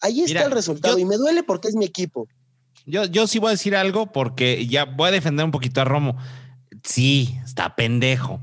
[0.00, 2.28] Ahí está el resultado y me duele porque es mi equipo.
[2.84, 5.84] Yo, yo sí voy a decir algo porque ya voy a defender un poquito a
[5.84, 6.16] Romo.
[6.82, 8.40] Sí, está pendejo.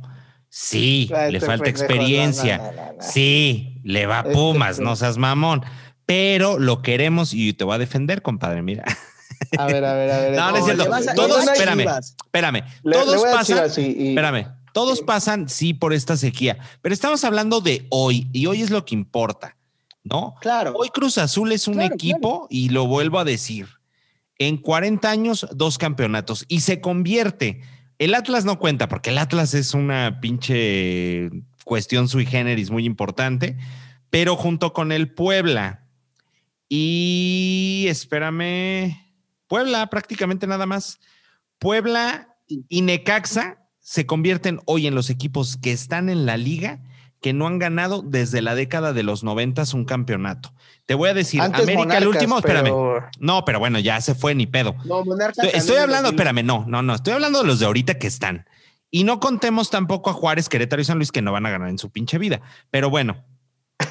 [0.50, 2.95] Sí, le falta experiencia.
[3.00, 5.63] sí, le va a Pumas, no seas mamón.
[6.06, 8.62] Pero lo queremos y te voy a defender, compadre.
[8.62, 8.84] Mira.
[9.58, 10.36] A ver, a ver, a ver.
[10.36, 10.86] No, no es cierto.
[11.15, 12.63] Todos, espérame, espérame.
[12.84, 13.65] Todos pasan.
[13.65, 14.47] Espérame.
[14.73, 16.58] Todos pasan, sí, por esta sequía.
[16.82, 19.58] Pero estamos hablando de hoy y hoy es lo que importa,
[20.04, 20.36] ¿no?
[20.41, 20.73] Claro.
[20.75, 23.67] Hoy Cruz Azul es un equipo y lo vuelvo a decir.
[24.38, 27.62] En 40 años, dos campeonatos y se convierte.
[27.99, 31.30] El Atlas no cuenta porque el Atlas es una pinche
[31.65, 33.58] cuestión sui generis muy importante,
[34.10, 35.86] pero junto con el Puebla
[36.67, 38.97] y espérame,
[39.52, 41.02] Puebla, prácticamente nada más.
[41.60, 46.80] Puebla y Necaxa se convierten hoy en los equipos que están en la liga
[47.20, 50.54] que no han ganado desde la década de los noventas un campeonato.
[50.86, 52.72] Te voy a decir, América el último, espérame.
[53.20, 54.74] No, pero bueno, ya se fue ni pedo.
[54.86, 58.08] No, estoy, estoy hablando, espérame, no, no, no, estoy hablando de los de ahorita que
[58.08, 58.48] están.
[58.90, 61.68] Y no contemos tampoco a Juárez, Querétaro y San Luis que no van a ganar
[61.68, 62.40] en su pinche vida.
[62.70, 63.26] Pero bueno,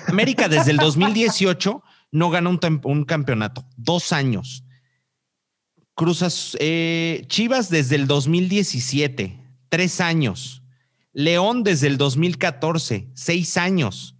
[0.06, 4.64] América desde el 2018 no gana un, un campeonato, dos años.
[6.00, 10.62] Cruzas eh, Chivas desde el 2017, tres años.
[11.12, 14.16] León desde el 2014, seis años.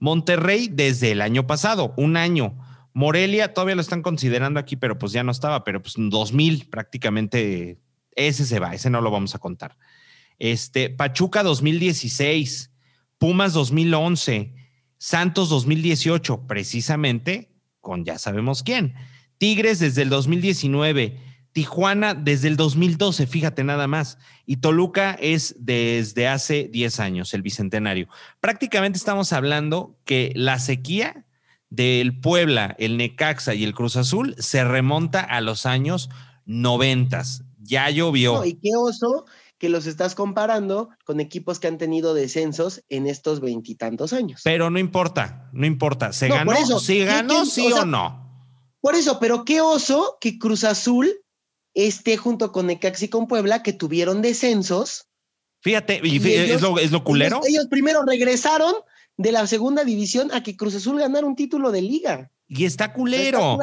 [0.00, 2.58] Monterrey desde el año pasado, un año.
[2.94, 7.78] Morelia todavía lo están considerando aquí, pero pues ya no estaba, pero pues 2000 prácticamente,
[8.16, 9.76] ese se va, ese no lo vamos a contar.
[10.40, 12.72] Este, Pachuca 2016,
[13.18, 14.52] Pumas 2011,
[14.98, 18.96] Santos 2018, precisamente con ya sabemos quién.
[19.40, 21.18] Tigres desde el 2019,
[21.52, 27.40] Tijuana desde el 2012, fíjate nada más, y Toluca es desde hace 10 años, el
[27.40, 28.06] bicentenario.
[28.40, 31.24] Prácticamente estamos hablando que la sequía
[31.70, 36.10] del Puebla, el Necaxa y el Cruz Azul se remonta a los años
[36.44, 37.22] 90.
[37.60, 38.44] Ya llovió.
[38.44, 39.24] y qué oso
[39.56, 44.42] que los estás comparando con equipos que han tenido descensos en estos veintitantos años.
[44.44, 46.12] Pero no importa, no importa.
[46.12, 46.78] ¿Se ganó?
[46.78, 48.29] ¿Sí ganó, sí o no?
[48.80, 51.12] Por eso, pero qué oso que Cruz Azul
[51.74, 55.08] esté junto con Necaxi y con Puebla, que tuvieron descensos.
[55.62, 57.40] Fíjate, es, lo, culero.
[57.46, 58.74] Ellos, primero regresaron
[59.16, 62.32] de la segunda división a que Cruz Azul ganara un título de liga.
[62.52, 63.58] Y está culero.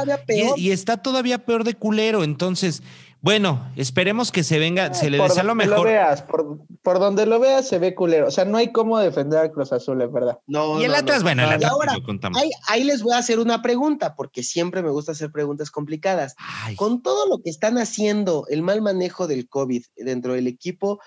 [0.56, 2.24] y, está todavía peor de culero.
[2.24, 2.82] Entonces,
[3.20, 5.80] bueno, esperemos que se venga, se le desea lo mejor.
[5.80, 8.28] Lo veas, por, por, donde lo veas se ve culero.
[8.28, 10.40] O sea, no hay cómo defender al Cruz Azul, es verdad.
[10.48, 11.98] No, y el Atlas, bueno, el Atlas ahora,
[12.36, 16.36] ahí, ahí, les voy a hacer una pregunta, porque siempre me gusta hacer preguntas complicadas.
[16.78, 21.02] Con todo lo que están haciendo, el mal manejo del COVID dentro del equipo,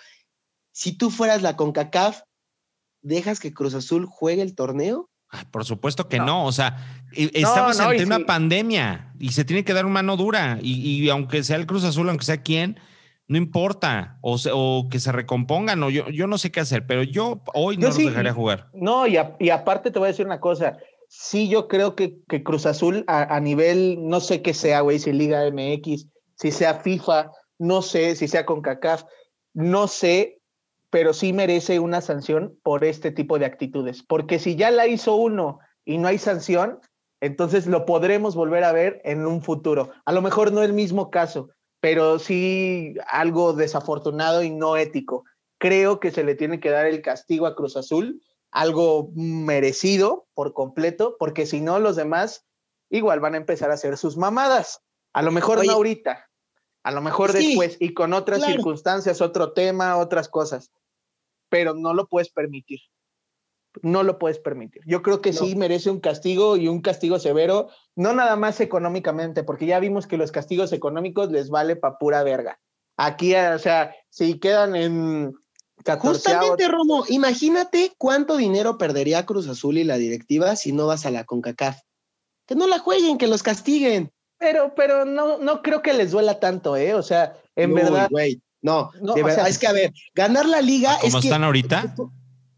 [0.73, 2.23] si tú fueras la CONCACAF,
[3.03, 5.10] ¿dejas que Cruz Azul juegue el torneo?
[5.51, 6.45] Por supuesto que no.
[6.45, 10.59] O sea, e, estamos ante una pandemia y se tiene que dar una mano dura.
[10.61, 12.79] Y, aunque sea el Cruz Azul, aunque sea quien,
[13.29, 14.19] no importa.
[14.23, 15.83] O, o que se recompongan.
[15.83, 18.69] O yo, yo no sé qué hacer, pero yo hoy no los dejaría jugar.
[18.73, 20.79] No, y, y, aparte te voy a decir una cosa.
[21.09, 25.01] Sí, yo creo que, que Cruz Azul a, a, nivel, no sé qué sea, güey,
[25.01, 29.05] si Liga MX, si sea FIFA, no sé, si sea CONCACAF,
[29.53, 30.40] no sé,
[30.91, 34.03] pero sí merece una sanción por este tipo de actitudes.
[34.03, 36.81] Porque si ya la hizo uno y no hay sanción,
[37.21, 39.93] entonces lo podremos volver a ver en un futuro.
[40.05, 41.51] A lo mejor no el mismo caso,
[41.81, 45.25] pero sí algo desafortunado y no ético.
[45.59, 50.53] Creo que se le tiene que dar el castigo a Cruz Azul, algo merecido por
[50.55, 52.47] completo, porque si no, los demás
[52.89, 54.83] igual van a empezar a hacer sus mamadas.
[55.13, 56.29] A lo mejor no ahorita,
[56.83, 60.73] a lo mejor después y con otras circunstancias, otro tema, otras cosas
[61.51, 62.81] pero no lo puedes permitir.
[63.83, 64.83] No lo puedes permitir.
[64.87, 69.45] Yo creo que sí merece un castigo y un castigo severo, no nada más económicamente,
[69.45, 72.59] porque ya vimos que los castigos económicos les vale pa' pura verga.
[72.97, 75.35] Aquí, o sea, si quedan en
[75.85, 81.07] 14 Justamente, Romo, imagínate cuánto dinero perdería Cruz Azul y la directiva si no vas
[81.07, 81.81] a la CONCACAF.
[82.47, 84.13] Que no la jueguen, que los castiguen.
[84.39, 86.95] Pero, pero no, no creo que les duela tanto, ¿eh?
[86.95, 88.09] O sea, en verdad.
[88.63, 91.95] No, de verdad, es que a ver, ganar la liga ¿Cómo están ahorita?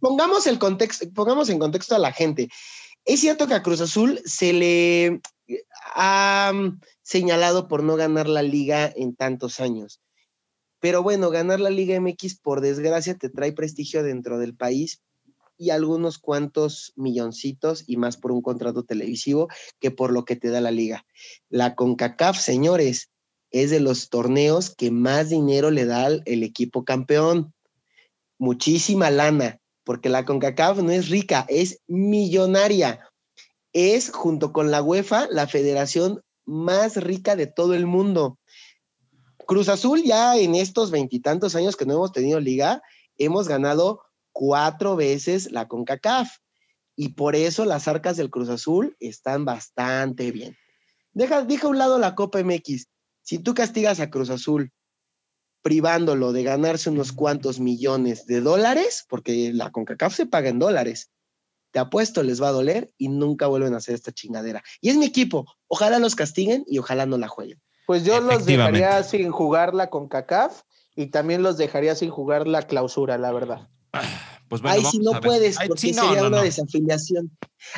[0.00, 2.48] Pongamos el contexto, pongamos en contexto a la gente.
[3.04, 5.20] Es cierto que a Cruz Azul se le
[5.94, 6.52] ha
[7.02, 10.00] señalado por no ganar la liga en tantos años.
[10.80, 15.00] Pero bueno, ganar la Liga MX, por desgracia, te trae prestigio dentro del país
[15.56, 19.46] y algunos cuantos milloncitos y más por un contrato televisivo
[19.78, 21.06] que por lo que te da la liga.
[21.48, 23.10] La CONCACAF, señores,
[23.52, 27.52] es de los torneos que más dinero le da el equipo campeón.
[28.38, 33.08] Muchísima lana, porque la CONCACAF no es rica, es millonaria.
[33.72, 38.38] Es, junto con la UEFA, la federación más rica de todo el mundo.
[39.46, 42.82] Cruz Azul ya en estos veintitantos años que no hemos tenido liga,
[43.18, 44.00] hemos ganado
[44.32, 46.38] cuatro veces la CONCACAF.
[46.96, 50.56] Y por eso las arcas del Cruz Azul están bastante bien.
[51.12, 52.86] Deja, deja a un lado la Copa MX.
[53.22, 54.72] Si tú castigas a Cruz Azul
[55.62, 61.10] privándolo de ganarse unos cuantos millones de dólares, porque la CONCACAF se paga en dólares,
[61.70, 64.62] te apuesto les va a doler y nunca vuelven a hacer esta chingadera.
[64.80, 67.60] Y es mi equipo, ojalá los castiguen y ojalá no la jueguen.
[67.86, 70.62] Pues yo los dejaría sin jugar la CONCACAF
[70.94, 73.68] y también los dejaría sin jugar la clausura, la verdad.
[74.52, 77.34] Pues Ahí sí no puedes, porque sería una desafiliación.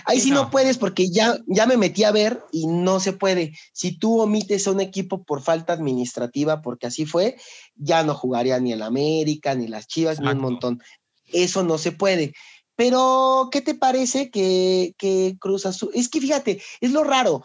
[0.06, 0.50] Ahí sí, no.
[0.50, 3.56] puedes, porque ya, ya me metí a ver y no se puede.
[3.72, 7.36] Si tú omites a un equipo por falta administrativa, porque así fue,
[7.76, 10.82] ya no jugaría ni el América, ni las Chivas, ni un montón.
[11.26, 12.34] Eso no se puede.
[12.74, 15.92] Pero, ¿qué te parece que, que Cruz Azul?
[15.94, 17.44] Es que fíjate, es lo raro.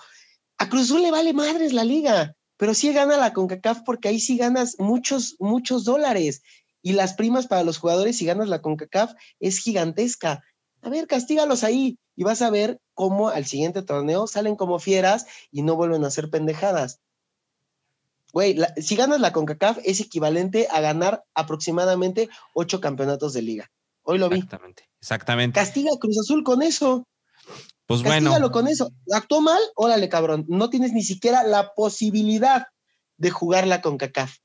[0.57, 4.19] A Cruz Azul le vale madres la liga, pero sí gana la CONCACAF porque ahí
[4.19, 6.41] sí ganas muchos, muchos dólares
[6.81, 10.43] y las primas para los jugadores si ganas la CONCACAF es gigantesca.
[10.81, 15.25] A ver, castígalos ahí y vas a ver cómo al siguiente torneo salen como fieras
[15.51, 16.99] y no vuelven a hacer pendejadas.
[18.31, 23.71] Güey, si ganas la CONCACAF es equivalente a ganar aproximadamente ocho campeonatos de liga.
[24.03, 24.37] Hoy lo vi.
[24.37, 25.59] Exactamente, exactamente.
[25.59, 27.07] Castiga a Cruz Azul con eso.
[27.87, 28.51] Pues Castígalo bueno.
[28.51, 28.91] con eso.
[29.11, 29.61] ¿Actuó mal?
[29.75, 30.45] Órale, cabrón.
[30.47, 32.67] No tienes ni siquiera la posibilidad
[33.17, 34.37] de jugar la CONCACAF.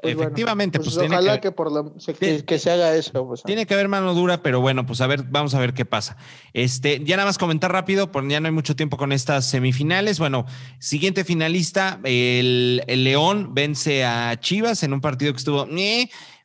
[0.00, 3.26] Pues efectivamente, pues, pues ojalá que, por lo, que, se haga eso.
[3.26, 5.84] Pues, tiene que haber mano dura, pero bueno, pues a ver, vamos a ver qué
[5.84, 6.16] pasa.
[6.52, 10.18] Este, ya nada más comentar rápido, porque ya no hay mucho tiempo con estas semifinales.
[10.18, 10.46] Bueno,
[10.78, 15.66] siguiente finalista, el, León vence a Chivas en un partido que estuvo,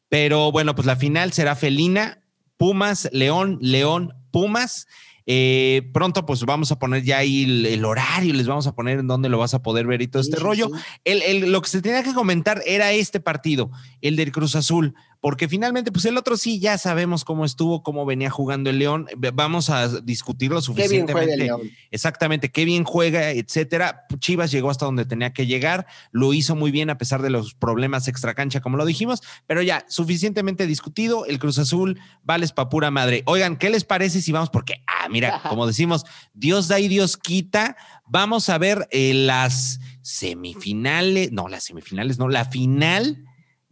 [0.10, 2.24] pero bueno, pues la final será Felina,
[2.58, 4.88] Pumas, León, León, Pumas.
[5.26, 9.08] Eh, pronto, pues vamos a poner ya ahí el, horario, les vamos a poner en
[9.08, 10.70] dónde lo vas a poder ver y todo este rollo.
[11.04, 15.48] El, lo que se tenía que comentar era este partido, el del Cruz Azul, porque
[15.48, 19.08] finalmente, pues el otro sí, ya sabemos cómo estuvo, cómo venía jugando el León.
[19.34, 21.50] Vamos a discutirlo suficientemente.
[21.92, 24.06] Exactamente, qué bien juega, etcétera.
[24.20, 27.54] Chivas llegó hasta donde tenía que llegar, lo hizo muy bien a pesar de los
[27.54, 31.26] problemas extracancha, como lo dijimos, pero ya, suficientemente discutido.
[31.26, 33.24] El Cruz Azul, vales pa' pura madre.
[33.26, 34.50] Oigan, ¿qué les parece si vamos?
[34.50, 37.78] Porque, ah, mira, como decimos, Dios da y Dios quita.
[38.06, 43.24] Vamos a ver eh, las semifinales, no, las semifinales, no, la final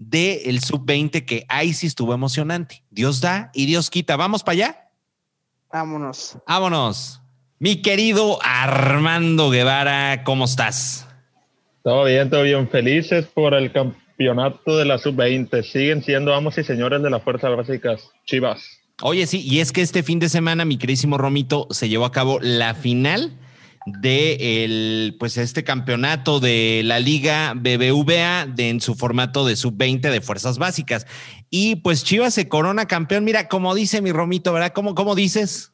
[0.01, 2.83] del sub-20, que ahí sí estuvo emocionante.
[2.89, 4.15] Dios da y Dios quita.
[4.15, 4.89] ¿Vamos para allá?
[5.71, 6.37] Vámonos.
[6.47, 7.21] Vámonos.
[7.59, 11.07] Mi querido Armando Guevara, ¿cómo estás?
[11.83, 12.67] Todo bien, todo bien.
[12.67, 15.63] Felices por el campeonato de la sub-20.
[15.63, 18.63] Siguen siendo amos y señores de las fuerzas básicas Chivas.
[19.03, 22.11] Oye, sí, y es que este fin de semana, mi queridísimo Romito, se llevó a
[22.11, 23.37] cabo la final
[23.85, 30.11] de el, pues este campeonato de la Liga BBVA de, en su formato de sub-20
[30.11, 31.07] de fuerzas básicas.
[31.49, 33.23] Y pues Chivas se corona campeón.
[33.23, 34.73] Mira, como dice mi Romito, ¿verdad?
[34.73, 35.71] ¿Cómo, cómo dices?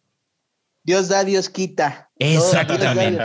[0.84, 2.10] Dios da, Dios quita.
[2.18, 3.24] Exactamente.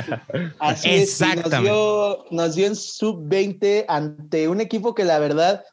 [0.59, 1.51] Así Exactamente.
[1.51, 5.65] nos, dio, nos dio en sub-20 ante un equipo que la verdad,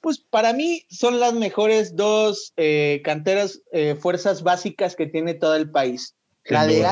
[0.00, 5.56] pues para mí son las mejores dos eh, canteras, eh, fuerzas básicas que tiene todo
[5.56, 6.16] el país.
[6.44, 6.86] La de,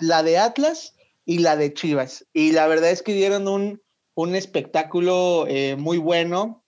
[0.00, 0.93] la de Atlas
[1.24, 2.26] y la de Chivas.
[2.32, 3.82] Y la verdad es que dieron un,
[4.14, 6.64] un espectáculo eh, muy bueno,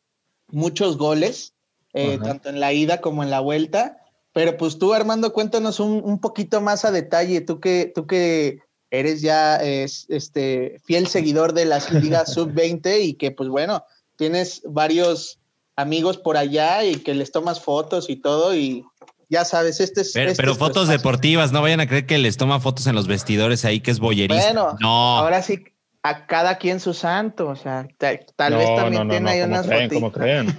[0.49, 1.55] muchos goles,
[1.93, 3.99] eh, tanto en la ida como en la vuelta.
[4.33, 8.61] Pero pues tú, Armando, cuéntanos un, un poquito más a detalle, tú que, tú que
[8.91, 13.85] eres ya este, fiel seguidor de las ligas sub-20 y que pues bueno,
[14.17, 15.41] tienes varios
[15.75, 18.85] amigos por allá y que les tomas fotos y todo y
[19.29, 20.13] ya sabes, este es.
[20.13, 23.65] Pero, este fotos deportivas, no vayan a creer que les toma fotos en los vestidores
[23.65, 24.53] ahí, que es bollerista.
[24.53, 25.19] Bueno, no.
[25.19, 25.65] ahora sí,
[26.03, 29.93] a cada quien su santo, o sea, tal vez también tiene ahí unas fotos.
[29.93, 30.57] Como creen.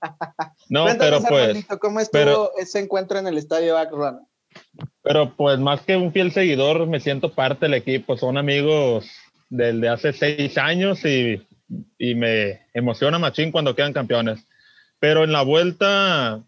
[0.70, 1.66] no, pero pues.
[1.80, 4.26] ¿Cómo estuvo ese encuentro en el estadio Akron?
[5.02, 8.16] Pero pues más que un fiel seguidor, me siento parte del equipo.
[8.16, 9.06] Son amigos
[9.48, 11.46] del de hace seis años y,
[11.98, 14.46] y me emociona machín cuando quedan campeones.
[14.98, 16.42] Pero en la vuelta,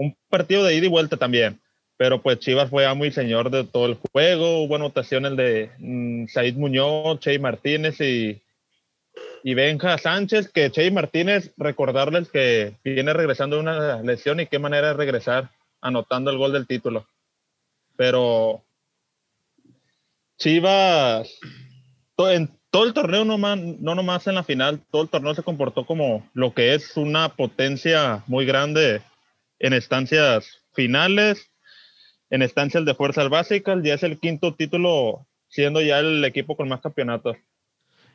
[0.00, 1.60] un partido de ida y vuelta también.
[1.98, 4.62] Pero pues Chivas fue amo y señor de todo el juego.
[4.62, 8.40] Hubo anotaciones de mm, Said Muñoz, Chey Martínez y,
[9.44, 14.58] y Benja Sánchez, que Chey Martínez, recordarles que viene regresando de una lesión y qué
[14.58, 15.50] manera de regresar
[15.82, 17.06] anotando el gol del título.
[17.96, 18.62] Pero
[20.38, 21.38] Chivas,
[22.16, 25.84] en todo el torneo, no, no nomás en la final, todo el torneo se comportó
[25.84, 29.02] como lo que es una potencia muy grande
[29.60, 31.50] en estancias finales,
[32.30, 36.68] en estancias de fuerzas básicas, ya es el quinto título siendo ya el equipo con
[36.68, 37.36] más campeonatos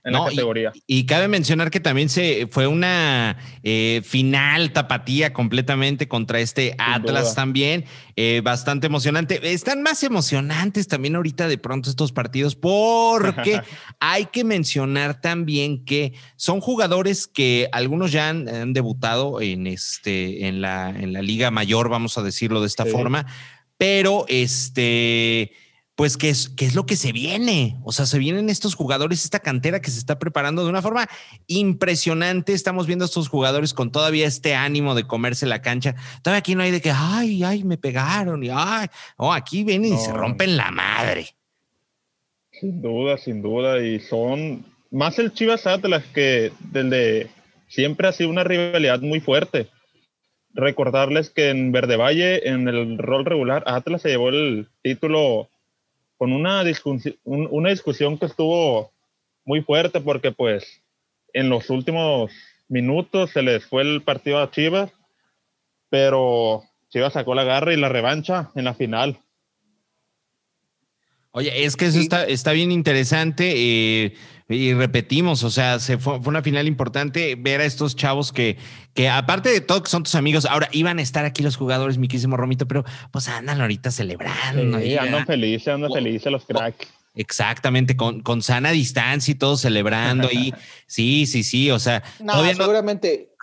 [0.05, 0.71] en la categoría.
[0.85, 7.33] Y, cabe mencionar que también se fue una eh, final tapatía completamente contra este Atlas
[7.33, 7.85] también,
[8.15, 9.39] eh, bastante emocionante.
[9.51, 13.61] Están más emocionantes también ahorita de pronto estos partidos porque
[13.99, 20.61] hay que mencionar también que son jugadores que algunos ya han, debutado en este en
[20.61, 23.25] la en la liga mayor, vamos a decirlo de esta forma,
[23.77, 25.51] pero este
[25.95, 27.77] pues ¿qué es, qué es lo que se viene.
[27.83, 31.07] O sea, se vienen estos jugadores, esta cantera que se está preparando de una forma
[31.47, 32.53] impresionante.
[32.53, 35.95] Estamos viendo a estos jugadores con todavía este ánimo de comerse la cancha.
[36.21, 39.93] Todavía aquí no hay de que, ay, ay, me pegaron y ay, oh, aquí vienen
[39.93, 41.27] y se rompen la madre.
[42.51, 43.81] Sin duda, sin duda.
[43.81, 47.29] Y son más el Chivas Atlas que desde
[47.69, 49.69] siempre ha sido una rivalidad muy fuerte.
[50.53, 55.49] Recordarles que en Verde Valle, en el rol regular, Atlas se llevó el título
[56.17, 58.91] con una discusión, una discusión que estuvo
[59.43, 60.81] muy fuerte porque pues
[61.33, 62.31] en los últimos
[62.67, 64.91] minutos se les fue el partido a Chivas,
[65.89, 69.19] pero Chivas sacó la garra y la revancha en la final.
[71.35, 73.51] Oye, es que eso está, está bien interesante.
[73.55, 74.13] Eh,
[74.47, 78.57] y repetimos, o sea, se fue, una final importante ver a estos chavos que,
[78.93, 81.97] que aparte de todo que son tus amigos, ahora iban a estar aquí los jugadores,
[81.97, 84.79] miquísimo Romito, pero pues andan ahorita celebrando.
[84.79, 86.87] Sí, andan felices, andan felices los cracks.
[87.15, 90.53] Exactamente, con, con sana distancia y todo celebrando y
[90.87, 93.33] sí, sí, sí, o sea, no, seguramente,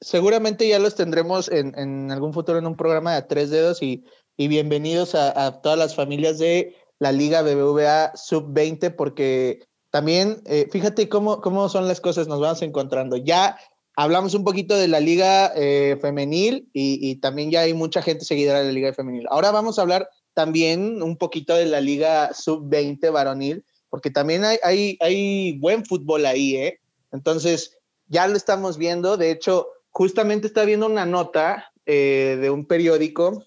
[0.00, 4.04] seguramente ya los tendremos en, en, algún futuro en un programa de tres dedos y,
[4.36, 10.68] y bienvenidos a, a todas las familias de la Liga BBVA Sub-20 porque también, eh,
[10.72, 13.18] fíjate cómo, cómo son las cosas, nos vamos encontrando.
[13.18, 13.58] Ya
[13.94, 18.60] hablamos un poquito de la liga eh, femenil y, también ya hay mucha gente seguidora
[18.60, 19.26] de la liga femenil.
[19.28, 24.96] Ahora vamos a hablar también un poquito de la liga sub-20 varonil, porque también hay,
[24.98, 26.80] hay, buen fútbol ahí, ¿eh?
[27.12, 27.76] Entonces,
[28.08, 29.18] ya lo estamos viendo.
[29.18, 33.44] De hecho, justamente está viendo una nota eh, de un periódico,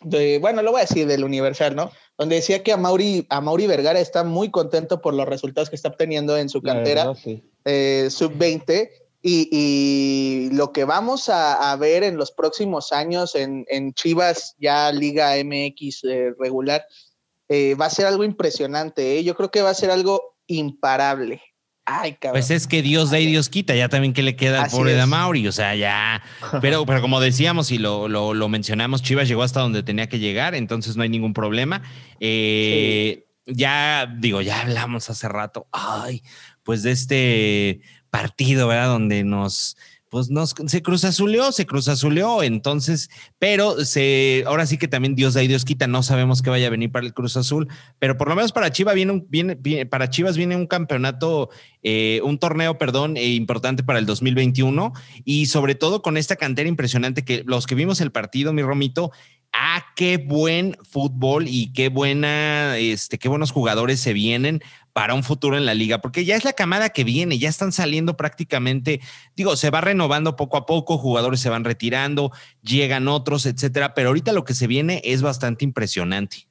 [0.00, 1.92] de, bueno, lo voy a decir del Universal, ¿no?
[2.16, 5.76] Donde decía que a Mauri, a Mauri Vergara está muy contento por los resultados que
[5.76, 7.12] está obteniendo en su cantera
[7.64, 8.88] eh, sub-20
[9.20, 16.04] y, lo que vamos a, ver en los próximos años en, Chivas, ya Liga MX
[16.04, 16.86] eh, regular,
[17.50, 19.24] va a ser algo impresionante.
[19.24, 21.42] Yo creo que va a ser algo imparable.
[21.86, 22.40] Ay, cabrón.
[22.40, 24.94] Pues es que Dios da y Dios quita, ya también que le queda al pobre
[24.94, 26.22] de Mauri, o sea, ya.
[26.62, 30.54] Pero, pero como decíamos y lo, lo, mencionamos, Chivas llegó hasta donde tenía que llegar,
[30.54, 31.82] entonces no hay ningún problema.
[32.20, 36.22] Eh, ya, digo, ya hablamos hace rato, ay,
[36.62, 38.88] pues de este partido, ¿verdad?
[38.88, 39.76] Donde nos
[40.14, 43.10] pues nos, se cruzazuleó, se cruzazuleó, entonces,
[43.40, 46.68] pero se, ahora sí que también Dios da y Dios quita, no sabemos qué vaya
[46.68, 47.66] a venir para el Cruz Azul,
[47.98, 51.50] pero por lo menos para Chivas viene, un, viene, para Chivas viene un campeonato,
[51.82, 54.92] eh, un torneo, perdón, eh, importante para el 2021
[55.24, 59.10] y sobre todo con esta cantera impresionante que los que vimos el partido, mi Romito,
[59.52, 64.62] ah, qué buen fútbol y qué buena, este, qué buenos jugadores se vienen
[64.94, 67.72] para un futuro en la liga, porque ya es la camada que viene, ya están
[67.72, 69.00] saliendo prácticamente,
[69.34, 72.30] digo, se va renovando poco a poco, jugadores se van retirando,
[72.62, 76.46] llegan otros, etcétera, pero ahorita lo que se viene es bastante impresionante.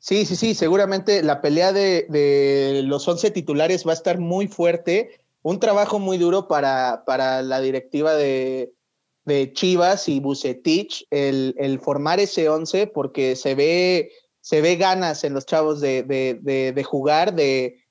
[0.00, 5.20] Sí, sí, sí, seguramente la pelea de, los 11 titulares va a estar muy fuerte,
[5.42, 8.72] un trabajo muy duro para, para la directiva de,
[9.52, 14.10] Chivas y Bucetich, el, el formar ese 11, porque se ve
[14.48, 17.84] se ve ganas en los chavos de, de, jugar, de,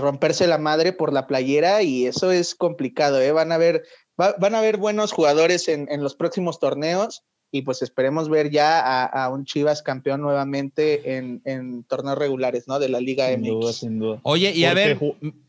[0.00, 3.30] romperse la madre por la playera y eso es complicado, ¿eh?
[3.30, 3.84] Van a ver,
[4.16, 7.22] van a ver buenos jugadores en, los próximos torneos
[7.52, 12.80] y pues esperemos ver ya a, un Chivas campeón nuevamente en, torneos regulares, ¿no?
[12.80, 13.76] De la Liga MX.
[13.76, 14.18] sin duda.
[14.24, 14.98] Oye, y a ver,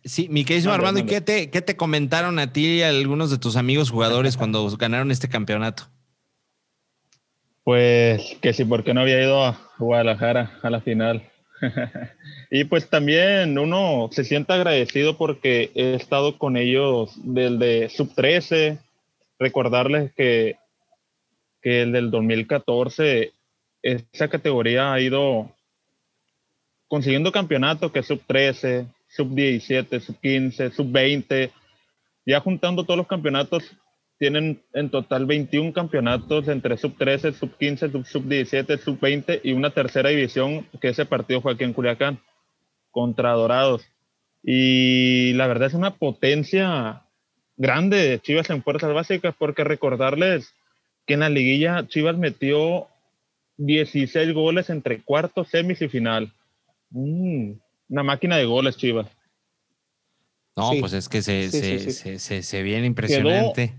[0.05, 3.31] sí, mi querido Armando, ¿y qué te, qué te comentaron a ti y a algunos
[3.31, 5.89] de tus amigos jugadores cuando ganaron este campeonato?
[7.63, 11.23] Pues que sí, porque no había ido a Guadalajara a la final.
[12.51, 18.79] y pues también uno se siente agradecido porque he estado con ellos desde sub 13.
[19.39, 20.57] Recordarles que,
[21.61, 23.31] que el del 2014,
[23.81, 25.49] esa categoría ha ido
[26.87, 31.51] consiguiendo campeonatos que sub 13, sub 17, sub 15, sub 20.
[32.25, 33.63] Ya juntando todos los campeonatos,
[34.17, 39.53] tienen en total 21 campeonatos entre sub 13, sub 15, sub 17, sub 20 y
[39.53, 42.19] una tercera división que ese partido fue aquí en Culiacán
[42.91, 43.85] contra Dorados.
[44.43, 47.03] Y la verdad es una potencia
[47.57, 50.53] grande de Chivas en fuerzas básicas porque recordarles
[51.05, 52.87] que en la liguilla Chivas metió
[53.57, 56.31] 16 goles entre cuartos, semis y final.
[56.91, 57.53] Mm,
[57.89, 59.07] una máquina de goles Chivas.
[60.55, 63.73] No, pues es que se, se, se, viene impresionante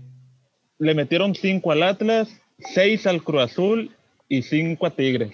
[0.79, 2.29] le metieron cinco al Atlas,
[2.73, 3.95] seis al Cruz Azul
[4.27, 5.33] y cinco a Tigres.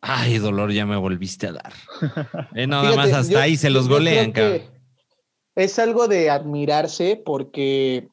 [0.00, 1.72] Ay, dolor, ya me volviste a dar.
[2.54, 4.62] Eh, nada más hasta ahí se los golean, cabrón.
[5.56, 8.08] Es algo de admirarse porque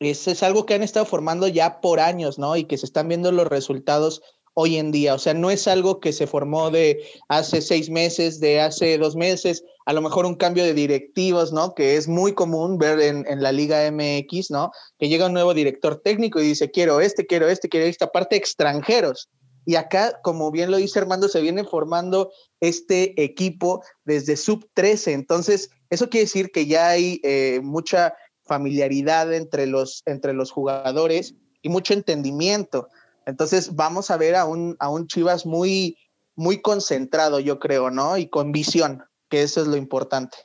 [0.00, 2.56] es, es algo que han estado formando ya por años, ¿no?
[2.56, 4.22] Y que se están viendo los resultados
[4.58, 5.14] hoy en día.
[5.14, 9.14] O sea, no es algo que se formó de hace seis meses, de hace dos
[9.14, 11.74] meses, a lo mejor un cambio de directivos, ¿no?
[11.74, 14.70] Que es muy común ver en, la Liga MX, ¿no?
[14.98, 18.36] Que llega un nuevo director técnico y dice, quiero este, quiero este, quiero esta parte
[18.36, 19.28] extranjeros.
[19.66, 22.30] Y acá, como bien lo dice Armando, se viene formando
[22.60, 25.12] este equipo desde sub 13.
[25.12, 28.14] Entonces, eso quiere decir que ya hay eh, mucha
[28.46, 32.88] familiaridad entre los, entre los jugadores y mucho entendimiento.
[33.26, 35.98] Entonces vamos a ver a un, a un Chivas muy,
[36.36, 38.16] muy concentrado, yo creo, ¿no?
[38.16, 40.38] Y con visión, que eso es lo importante.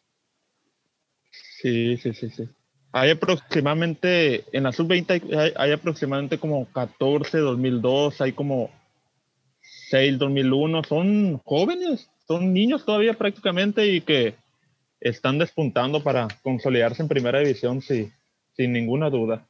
[1.61, 2.49] Sí, sí, sí, sí.
[2.91, 8.69] Hay aproximadamente, en la sub-20 hay, aproximadamente como 14, 2002, hay como
[9.89, 14.35] 6, 2001, son jóvenes, son niños todavía prácticamente y que
[14.99, 18.11] están despuntando para consolidarse en primera división, sí,
[18.57, 19.47] sin ninguna duda.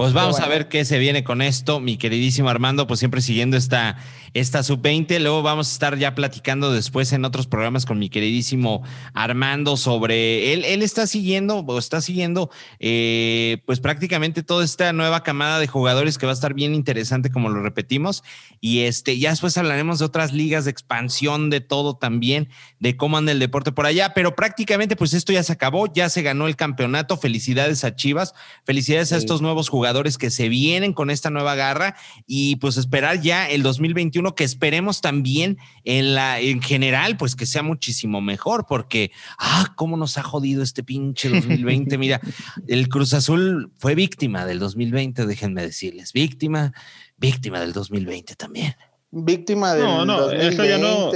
[0.00, 3.58] Pues vamos a ver qué se viene con esto, mi queridísimo Armando, pues siempre siguiendo
[3.58, 3.98] esta,
[4.32, 5.18] esta sub-20.
[5.20, 8.82] Luego vamos a estar ya platicando después en otros programas con mi queridísimo
[9.12, 10.64] Armando sobre él.
[10.64, 12.48] Él está siguiendo, o está siguiendo,
[12.78, 17.30] eh, pues prácticamente toda esta nueva camada de jugadores que va a estar bien interesante,
[17.30, 18.24] como lo repetimos.
[18.58, 22.48] Y este, ya después hablaremos de otras ligas de expansión, de todo también,
[22.78, 24.14] de cómo anda el deporte por allá.
[24.14, 27.18] Pero prácticamente, pues esto ya se acabó, ya se ganó el campeonato.
[27.18, 28.32] Felicidades a Chivas,
[28.64, 32.76] felicidades a estos nuevos jugadores jugadores que se vienen con esta nueva garra y pues
[32.76, 38.20] esperar ya el 2021 que esperemos también en la en general pues que sea muchísimo
[38.20, 42.20] mejor porque ah cómo nos ha jodido este pinche 2020 mira
[42.68, 46.72] el Cruz Azul fue víctima del 2020 déjenme decirles víctima
[47.16, 48.76] víctima del 2020 también
[49.10, 51.12] víctima del No, no, 2020 eso ya no-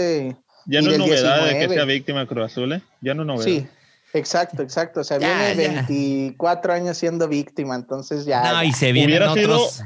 [0.67, 1.75] Ya y no es novedad de que 19.
[1.77, 2.83] sea víctima Cruz Azul, ¿eh?
[3.03, 3.45] Ya no es novedad.
[3.45, 3.67] Sí,
[4.15, 5.01] exacto, exacto.
[5.01, 5.73] O sea, Ya, viene ya.
[5.87, 8.41] 24 años siendo víctima, entonces ya.
[8.43, 8.65] no ya.
[8.65, 9.83] y se vienen Hubiera sido- otros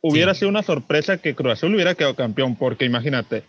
[0.00, 0.40] Hubiera Sí.
[0.40, 3.42] sido una sorpresa que Cruz Azul hubiera quedado campeón, porque imagínate,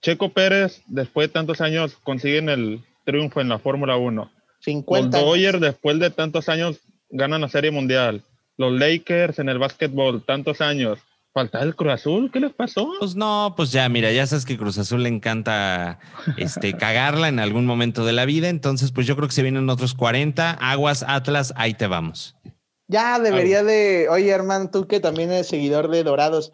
[0.00, 4.30] Checo Pérez, después de tantos años, consiguen el triunfo en la Fórmula 1.
[4.30, 5.28] Los 50 años.
[5.28, 6.78] Dodgers, después de tantos años,
[7.10, 8.22] ganan la Serie Mundial.
[8.56, 11.00] Los Lakers en el básquetbol, tantos años.
[11.34, 12.30] ¿Falta el Cruz Azul?
[12.32, 12.90] ¿Qué les pasó?
[12.98, 15.98] Pues no, pues ya, mira, ya sabes que Cruz Azul le encanta
[16.36, 19.68] este, cagarla en algún momento de la vida, entonces pues yo creo que se vienen
[19.70, 22.34] otros 40, Aguas, Atlas, ahí te vamos.
[22.88, 26.52] Ya debería de, oye, hermano, tú que también eres seguidor de Dorados,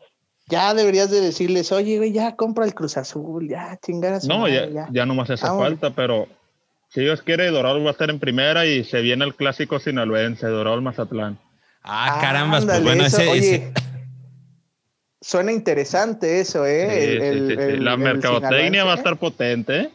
[0.49, 4.27] ya deberías de decirles, oye, güey, ya compra el Cruz Azul, ya, chingar a su
[4.29, 6.27] No, madre, ya, ya no más hace falta, pero
[6.89, 10.47] si Dios quiere, Dorado va a estar en primera y se viene el clásico sinaloense,
[10.49, 11.39] Dorado Mazatlán.
[11.85, 13.73] Ah, carambas, Ándale, pues bueno, eso, ese, oye, ese-
[15.25, 16.87] Suena interesante eso, ¿eh?
[16.87, 17.73] Sí, El- sí, el- sí, sí.
[17.79, 19.91] el- La mercadotecnia va a estar potente, ¿eh?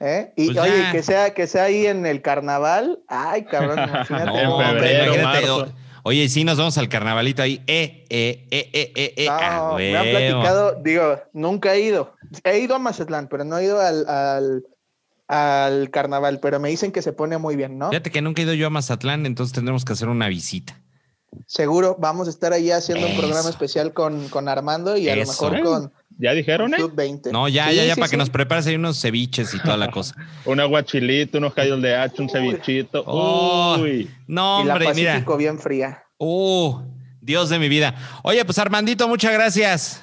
[0.00, 0.32] ¿eh?
[0.34, 0.90] Y Pues oye, ya.
[0.90, 4.38] que sea, que sea ahí en el carnaval, ay, cabrón, imagínate.
[4.40, 7.62] En No, hombre, febrero, imagínate, Oye, sí, nos vamos al carnavalito ahí.
[7.68, 9.28] Eh, eh, eh, eh, eh, eh.
[9.30, 12.14] ah, No, me han platicado, digo, nunca he ido.
[12.42, 14.64] He ido a Mazatlán, pero no he ido al, al,
[15.28, 17.90] al carnaval, pero me dicen que se pone muy bien, ¿no?
[17.90, 20.80] Fíjate que nunca he ido yo a Mazatlán, entonces tendremos que hacer una visita.
[21.46, 25.26] Seguro vamos a estar ahí haciendo un programa especial con, con Armando y a lo
[25.26, 26.78] mejor con ¿Ya dijeron, eh?
[26.78, 27.30] Sub 20.
[27.30, 29.76] No, ya, Sí, ya, ya, sí, para que nos prepares ahí unos ceviches y toda
[29.76, 30.14] la cosa.
[30.46, 33.04] Un aguachilito, unos callos de hacha, un cevichito.
[33.06, 33.76] Oh.
[33.78, 34.10] Uy.
[34.26, 35.12] No, y la mira.
[35.12, 36.02] Pacífico bien fría.
[36.18, 36.80] Uh,
[37.20, 37.94] Dios de mi vida.
[38.22, 40.02] Oye, pues Armandito, muchas gracias.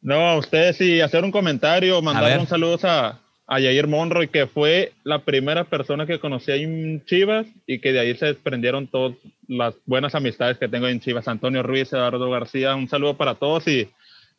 [0.00, 4.46] No, a ustedes sí, hacer un comentario, mandar un saludo a, a Yair Monroy, que
[4.46, 8.86] fue la primera persona que conocí ahí en Chivas y que de ahí se desprendieron
[8.86, 9.14] todas
[9.50, 11.26] las buenas amistades que tengo en Chivas.
[11.26, 13.90] Antonio Ruiz, Eduardo García, un saludo para todos y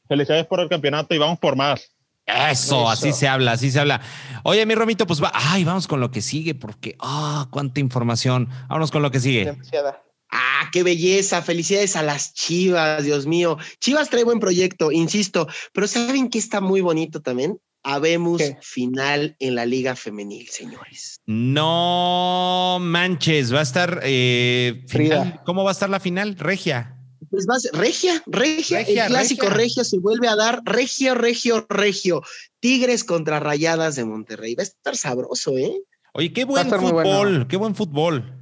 [0.08, 1.92] felicidades por el campeonato y vamos por más.
[2.26, 2.90] Eso, Eso.
[2.90, 4.00] así se habla, así se habla.
[4.44, 5.32] Oye, mi Romito, pues va.
[5.34, 8.48] Ay, vamos con lo que sigue, porque, ah, cuánta información.
[8.70, 9.46] Vámonos con lo que sigue.
[9.46, 10.02] Demasiada.
[10.30, 11.42] Ah, qué belleza.
[11.42, 13.58] Felicidades a las Chivas, Dios mío.
[13.80, 17.60] Chivas trae buen proyecto, insisto, pero ¿saben qué está muy bonito también?
[17.84, 18.58] Habemos ¿Qué?
[18.62, 21.20] final en la Liga Femenil, señores.
[21.26, 24.02] No manches, va a estar.
[24.04, 25.42] eh, final.
[25.46, 26.36] ¿Cómo va a estar la final?
[26.38, 26.98] Regia.
[27.30, 29.58] Pues va a ser regia, regia, Regia, el clásico regia.
[29.58, 32.22] regio se vuelve a dar regio, regio, regio.
[32.60, 34.54] Tigres contra Rayadas de Monterrey.
[34.56, 35.74] Va a estar sabroso, ¿eh?
[36.14, 37.48] Oye, qué buen fútbol, bueno.
[37.48, 38.38] qué buen fútbol.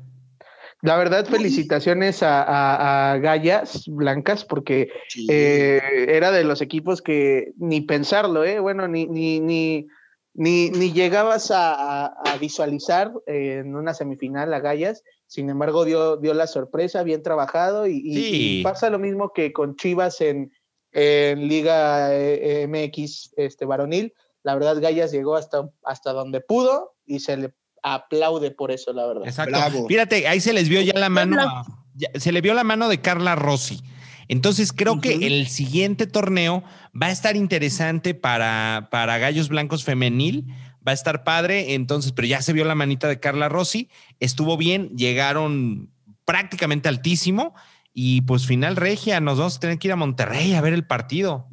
[0.82, 5.28] La verdad, felicitaciones a, a, a Gallas Blancas, porque Sí.
[5.30, 8.60] eh, era de los equipos que ni pensarlo, ¿eh?
[8.60, 9.88] Bueno, ni, ni, ni,
[10.34, 15.04] ni, ni llegabas a, visualizar eh, en una semifinal a Gallas.
[15.28, 17.86] Sin embargo, dio, dio la sorpresa, bien trabajado.
[17.86, 18.60] Y, y- Sí.
[18.60, 20.54] y pasa lo mismo que con Chivas en,
[20.94, 24.14] en Liga eh, MX este, varonil.
[24.44, 27.54] La verdad, Gallas llegó hasta, hasta donde pudo y se le
[27.84, 29.28] aplaude por eso, la verdad.
[29.28, 29.52] Exacto.
[29.58, 29.88] Bravo.
[29.88, 31.52] Fíjate, ahí se les vio ya la mano, Puebla.
[31.52, 31.66] a-
[31.96, 33.82] ya- se le vio la mano de Carla Rossi.
[34.28, 36.64] Entonces creo que el siguiente torneo
[37.00, 40.46] va a estar interesante para, para Gallos Blancos Femenil.
[40.88, 43.90] Va a estar padre, entonces, pero ya se vio la manita de Carla Rossi.
[44.20, 45.92] Estuvo bien, llegaron
[46.26, 47.54] prácticamente altísimo.
[47.92, 50.86] Y pues final regia, nos vamos a tener que ir a Monterrey a ver el
[50.86, 51.48] partido.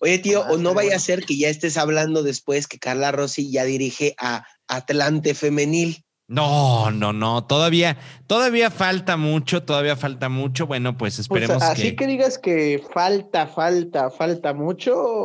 [0.00, 0.96] Oye, tío, Ah, o no vaya bueno.
[0.96, 6.02] a ser que ya estés hablando después que Carla Rossi ya dirige a Atlante Femenil.
[6.28, 10.66] No, no, no, todavía, todavía falta mucho, todavía falta mucho.
[10.66, 12.06] Bueno, pues Pues, esperemos así que...
[12.06, 15.24] digas que falta, falta, falta mucho.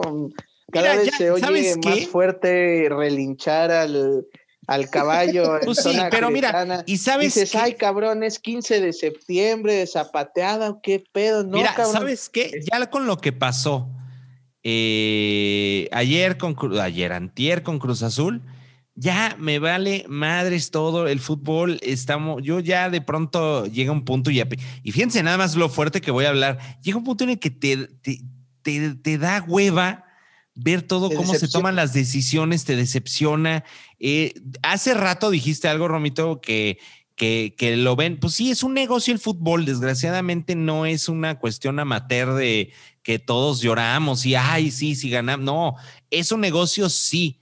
[0.71, 2.05] Cada Mira, vez ya, se oye ¿sabes más qué?
[2.07, 4.25] fuerte relinchar al,
[4.67, 5.55] al caballo.
[5.59, 7.57] en Pues sí, zona pero mira, y sabes Dices, qué?
[7.57, 11.43] ay, cabrón, es 15 de septiembre, zapateada, ¿qué pedo?
[11.43, 11.93] No, Mira, cabrón.
[11.93, 12.61] ¿sabes qué?
[12.71, 13.89] Ya con lo que pasó
[14.63, 18.41] eh, ayer con ayer, antier con Cruz Azul,
[18.95, 21.79] ya me vale madres todo el fútbol.
[21.81, 24.43] Estamos, yo ya de pronto llega un punto y,
[24.83, 26.59] y fíjense nada más lo fuerte que voy a hablar.
[26.83, 28.21] Llega un punto en el que te, te,
[28.61, 30.05] te- te da hueva
[30.53, 33.63] ver todo Te cómo se toman las decisiones, te decepciona.
[33.99, 36.77] Eh, hace rato dijiste algo, Romito, que,
[37.15, 38.19] que, que lo ven.
[38.19, 39.65] Pues sí, es un negocio el fútbol.
[39.65, 42.71] Desgraciadamente no es una cuestión amateur de
[43.03, 45.45] que todos lloramos y ay, sí, sí ganamos.
[45.45, 45.75] No,
[46.09, 47.39] es un negocio, sí.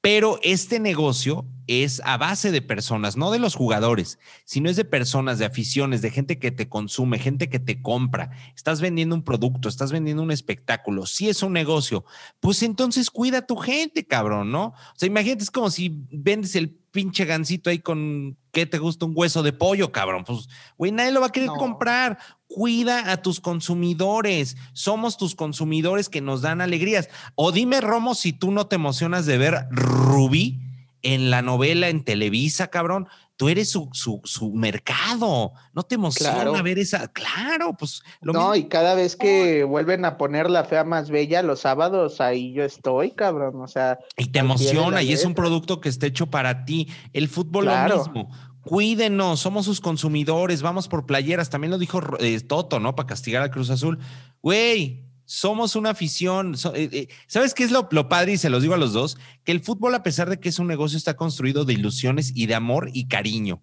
[0.00, 1.44] Pero este negocio
[1.80, 6.02] es a base de personas, no de los jugadores, sino es de personas, de aficiones,
[6.02, 8.30] de gente que te consume, gente que te compra.
[8.54, 11.06] Estás vendiendo un producto, estás vendiendo un espectáculo.
[11.06, 12.04] Si es un negocio,
[12.40, 14.66] pues entonces cuida a tu gente, cabrón, ¿no?
[14.66, 19.06] O sea, imagínate, es como si vendes el pinche gancito ahí con, ¿qué te gusta?
[19.06, 20.24] Un hueso de pollo, cabrón.
[20.24, 22.18] Pues, güey, nadie lo va a querer comprar.
[22.46, 24.56] Cuida a tus consumidores.
[24.74, 27.08] Somos tus consumidores que nos dan alegrías.
[27.34, 30.71] O dime, Romo, si tú no te emocionas de ver Rubí
[31.02, 33.08] en la novela en Televisa, cabrón.
[33.36, 35.52] Tú eres su, su, mercado.
[35.72, 37.08] No te emociona ver esa.
[37.08, 38.02] Claro, pues.
[38.20, 42.52] no, y cada vez que vuelven a poner la fea más bella los sábados, ahí
[42.52, 43.60] yo estoy, cabrón.
[43.60, 43.98] O sea.
[44.16, 46.88] Y te emociona y es un producto que está hecho para ti.
[47.12, 48.30] El fútbol lo mismo.
[48.60, 51.50] Cuídenos, somos sus consumidores, vamos por playeras.
[51.50, 52.94] También lo dijo eh, Toto, ¿no?
[52.94, 53.98] Para castigar a Cruz Azul.
[54.40, 56.54] Güey, somos una afición.
[56.74, 58.32] Eh, eh, ¿Sabes qué es lo, padre?
[58.32, 60.58] Y se los digo a los dos, que el fútbol, a pesar de que es
[60.58, 63.62] un negocio, está construido de ilusiones y de amor y cariño.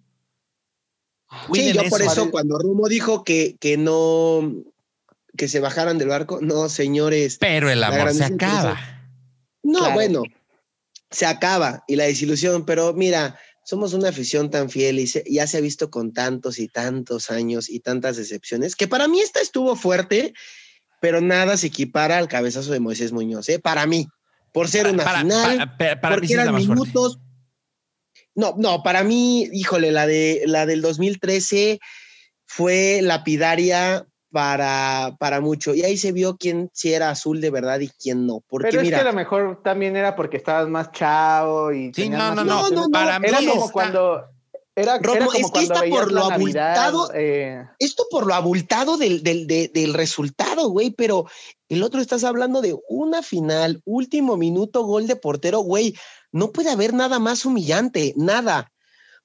[1.52, 4.52] sí, yo por eso cuando Rumo dijo que, que no,
[5.36, 7.38] que se bajaran del barco, no, señores.
[7.38, 8.76] Pero el amor se acaba.
[9.62, 10.24] No, bueno,
[11.08, 15.58] se acaba y la desilusión, pero mira, somos una afición tan fiel y ya se
[15.58, 19.76] ha visto con tantos y tantos años y tantas decepciones, que para mí esta estuvo
[19.76, 20.34] fuerte
[21.00, 23.58] pero nada se equipara al cabezazo de Moisés Muñoz, ¿eh?
[23.58, 24.06] para mí,
[24.52, 27.18] por ser una final, para, porque eran minutos.
[28.34, 31.80] No, no, para mí, híjole, la, de, la del 2013
[32.46, 35.74] fue lapidaria para, para mucho.
[35.74, 38.42] Y ahí se vio quién sí era azul de verdad y quién no.
[38.48, 41.92] Porque, Pero es que a lo mejor también era porque estabas más chavo y.
[41.92, 44.24] Sí, no, no, no, no, Para mí era como cuando
[44.76, 47.66] era, como es que por lo abultado, eh.
[47.78, 51.26] esto por lo abultado del, del, del resultado, güey, pero
[51.68, 55.96] el otro estás hablando de una final, último minuto, gol de portero, güey,
[56.32, 58.72] no puede haber nada más humillante, nada,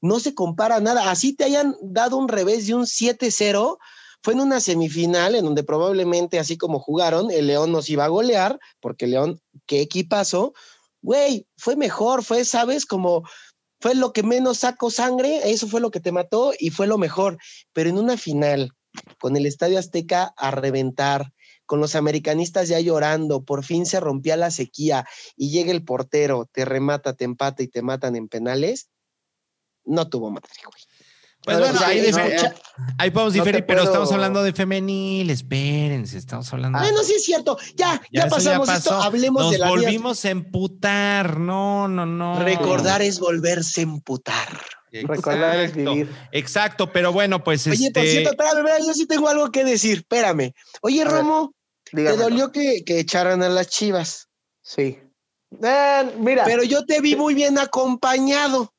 [0.02, 3.78] no se compara nada, así te hayan dado un revés de un 7-0,
[4.24, 8.10] fue en una semifinal en donde probablemente así como jugaron, el León nos iba a
[8.10, 10.54] golear, porque León, qué equipazo,
[11.02, 13.24] güey, fue mejor, fue, sabes, como
[13.86, 16.98] fue lo que menos sacó sangre, eso fue lo que te mató y fue lo
[16.98, 17.38] mejor.
[17.72, 18.72] Pero en una final,
[19.20, 21.32] con el Estadio Azteca a reventar,
[21.68, 25.06] con los americanistas ya llorando, por fin se rompía la sequía
[25.36, 28.90] y llega el portero, te remata, te empata y te matan en penales,
[29.84, 30.82] no tuvo madre, güey.
[31.46, 31.80] Pues bueno,
[32.98, 36.80] ahí, podemos diferir, pero estamos hablando de femenil, espérense, estamos hablando.
[36.80, 41.40] Bueno, sí es cierto, ya, ya, pasamos esto, hablemos de la Nos volvimos a emputar,
[41.40, 42.40] no, no, no.
[42.40, 44.62] Recordar es volverse a emputar.
[44.92, 46.10] Recordar es vivir.
[46.32, 50.00] Exacto, pero bueno, pues Oye, por este cierto, espérame, yo sí tengo algo que decir,
[50.00, 50.52] espérame.
[50.82, 51.54] Oye, Romo,
[51.92, 54.30] ¿te dolió que, que echaran a las chivas?
[54.64, 55.00] Sí.
[55.62, 56.44] Eh, mira.
[56.46, 58.74] Pero yo te vi muy bien acompañado.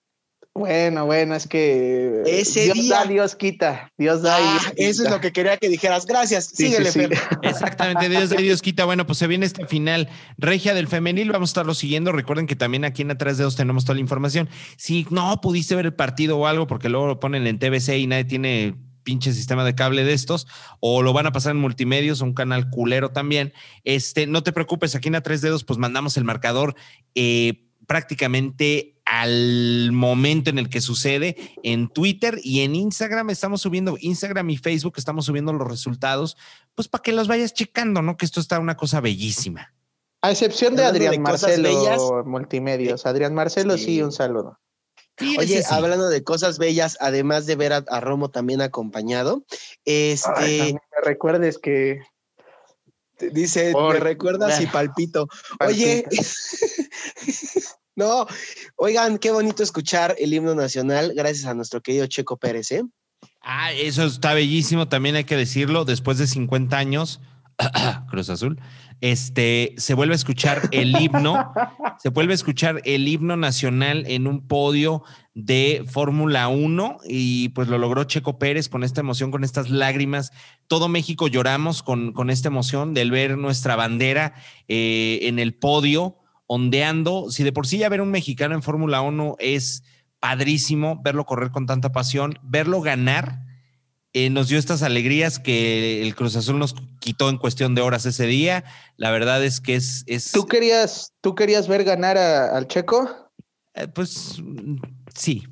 [0.56, 4.36] Bueno, bueno, es que ese Dios día, da, Dios quita, Dios da.
[4.38, 6.06] Ah, eso es lo que quería que dijeras.
[6.06, 6.46] Gracias.
[6.46, 6.88] Síguele,
[7.42, 8.86] Exactamente, Dios da, Dios quita.
[8.86, 11.30] Bueno, pues se viene esta final regia del femenil.
[11.30, 12.10] Vamos a estarlo siguiendo.
[12.10, 14.48] Recuerden que también aquí en Atrás de Dos tenemos toda la información.
[14.78, 18.06] Si no pudiste ver el partido o algo, porque luego lo ponen en TBC y
[18.06, 20.48] nadie tiene pinche sistema de cable de estos,
[20.80, 23.52] o lo van a pasar en multimedios, un canal culero también.
[23.84, 26.74] Este, no te preocupes, aquí en a tres dedos, pues mandamos el marcador
[27.14, 33.96] eh, prácticamente al momento en el que sucede en Twitter y en Instagram estamos subiendo,
[34.00, 36.36] Instagram y Facebook estamos subiendo los resultados,
[36.74, 38.16] pues para que los vayas checando, ¿no?
[38.16, 39.72] Que esto está una cosa bellísima.
[40.22, 43.06] A excepción de Adrián Marcelo Multimedios.
[43.06, 44.58] Adrián Marcelo, sí, un saludo.
[45.38, 49.44] Oye, hablando de cosas bellas, además de ver a, Romo también acompañado,
[49.84, 50.74] este.
[50.74, 52.00] me recuerdes que.
[53.18, 55.28] Dice, me recuerdas y palpito.
[55.60, 56.04] Oye,
[57.96, 58.26] No,
[58.76, 62.82] oigan, qué bonito escuchar el himno nacional gracias a nuestro querido Checo Pérez, ¿eh?
[63.40, 67.22] Ah, eso está bellísimo, también hay que decirlo, después de 50 años,
[68.10, 68.60] Cruz Azul,
[69.00, 71.54] este, se vuelve a escuchar el himno,
[71.98, 77.68] se vuelve a escuchar el himno nacional en un podio de Fórmula 1 y pues
[77.68, 80.32] lo logró Checo Pérez con esta emoción, con estas lágrimas.
[80.66, 84.34] Todo México lloramos con, con esta emoción del ver nuestra bandera
[84.68, 87.30] eh, en el podio ondeando.
[87.30, 89.82] Si de por sí ya ver un mexicano en Fórmula 1 es
[90.20, 93.40] padrísimo, verlo correr con tanta pasión, verlo ganar,
[94.12, 98.06] eh, nos dio estas alegrías que el Cruz Azul nos quitó en cuestión de horas
[98.06, 98.64] ese día.
[98.96, 100.04] La verdad es que es...
[100.06, 103.10] es ¿Tú, querías, ¿Tú querías ver ganar al Checo?
[103.74, 104.40] Eh, pues
[105.14, 105.46] sí.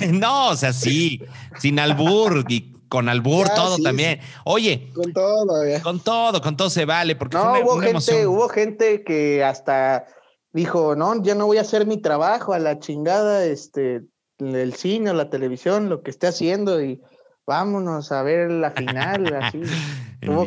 [0.10, 1.22] no, o sea, sí,
[1.60, 4.18] sin albur y con albur, todo también.
[4.44, 4.90] Oye.
[4.94, 5.46] Con todo,
[5.82, 7.14] Con todo, con todo se vale.
[7.14, 10.06] Porque no, hubo, gente, hubo gente que hasta
[10.52, 14.02] dijo, no, ya no voy a hacer mi trabajo a la chingada, este,
[14.38, 17.00] el cine o la televisión, lo que esté haciendo y
[17.46, 19.60] vámonos a ver la final, así.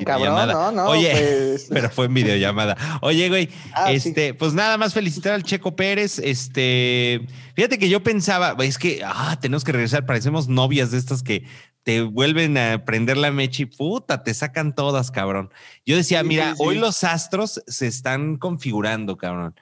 [0.06, 0.72] Cabrón, ¿no?
[0.72, 2.76] no Oye, pues, pero fue en videollamada.
[3.02, 4.10] Oye, güey, Ah, sí.
[4.10, 6.20] este, pues nada más felicitar al Checo Pérez.
[6.20, 7.26] Este,
[7.56, 11.45] fíjate que yo pensaba, es que ah, tenemos que regresar, parecemos novias de estas que
[11.84, 15.49] te vuelven a prender la mecha y puta, te sacan todas, cabrón.
[15.86, 16.62] Yo decía, Sí, mira, sí.
[16.64, 19.56] hoy los astros se están configurando, cabrón.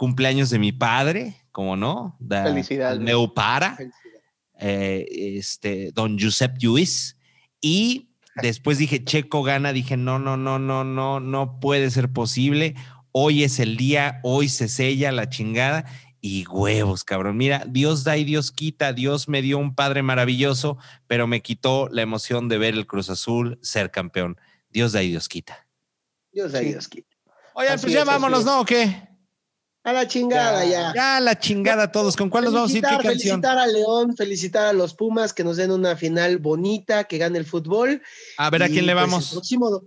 [0.00, 3.00] Cumpleaños de mi padre, como no, da, Felicidades.
[3.00, 3.76] meu para
[4.58, 5.04] eh,
[5.36, 7.18] este, don Giuseppe Lluís.
[7.60, 8.08] Y
[8.40, 9.74] después dije, Checo gana.
[9.74, 12.76] Dije, no, no, no, no, no, no puede ser posible.
[13.12, 15.84] Hoy es el día, hoy se sella la chingada.
[16.22, 17.36] Y huevos, cabrón.
[17.36, 18.94] Mira, Dios da y Dios quita.
[18.94, 20.78] Dios me dio un padre maravilloso,
[21.08, 24.38] pero me quitó la emoción de ver el Cruz Azul ser campeón.
[24.70, 25.66] Dios da y Dios quita.
[26.32, 26.56] Dios Sí.
[26.56, 27.14] ahí, Dios quita.
[27.52, 28.46] Oye, Así pues ya vámonos.
[28.46, 28.60] ¿no?
[28.60, 29.09] ¿O qué?
[29.82, 30.92] A la chingada ya.
[30.94, 32.14] Ya la chingada todos.
[32.16, 32.82] ¿Con cuál nos vamos a ir?
[32.82, 33.40] ¿Qué Felicitar, canción?
[33.42, 37.38] felicitar a León, felicitar a los Pumas que nos den una final bonita, que gane
[37.38, 38.02] el fútbol.
[38.36, 39.30] A ver a quién le pues, el vamos.
[39.30, 39.82] próximo-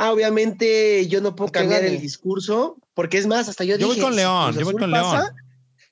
[0.00, 3.96] Ah, obviamente yo no puedo cambiar el discurso, porque es más, hasta yo, Yo voy
[3.96, 4.06] dije.
[4.06, 5.20] con León, yo voy con León.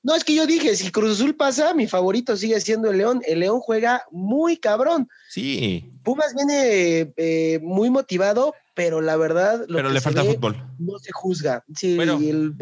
[0.03, 3.21] No, es que yo dije, si Cruz Azul pasa, mi favorito sigue siendo el León.
[3.25, 5.09] El León juega muy cabrón.
[5.29, 10.35] Sí, Pumas viene eh, muy motivado, pero la verdad, lo pero que le falta ve
[10.35, 10.55] fútbol.
[10.79, 11.65] no se juzga.
[11.75, 12.17] Sí, Bueno.
[12.21, 12.53] y el,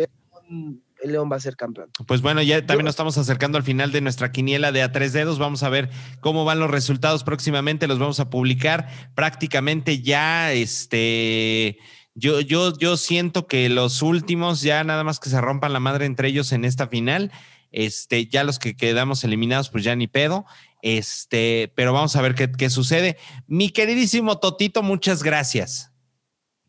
[0.49, 1.89] León- el León va a ser campeón.
[2.07, 5.13] Pues bueno, ya también nos estamos acercando al final de nuestra quiniela de a tres
[5.13, 5.37] dedos.
[5.39, 5.89] Vamos a ver
[6.21, 7.87] cómo van los resultados próximamente.
[7.87, 10.51] Los vamos a publicar prácticamente ya.
[10.53, 11.77] Este,
[12.15, 16.05] yo, yo, yo siento que los últimos ya nada más que se rompan la madre
[16.05, 17.31] entre ellos en esta final.
[17.71, 20.45] Este, ya los que quedamos eliminados, pues ya ni pedo.
[20.81, 23.17] Este, pero vamos a ver qué, qué sucede.
[23.47, 25.91] Mi queridísimo Totito, muchas gracias.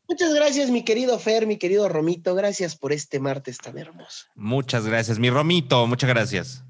[0.09, 2.34] Muchas gracias, mi querido Fer, mi querido Romito.
[2.34, 4.26] Gracias por este martes tan hermoso.
[4.36, 5.18] Muchas gracias.
[5.18, 6.62] Mi Romito, muchas gracias.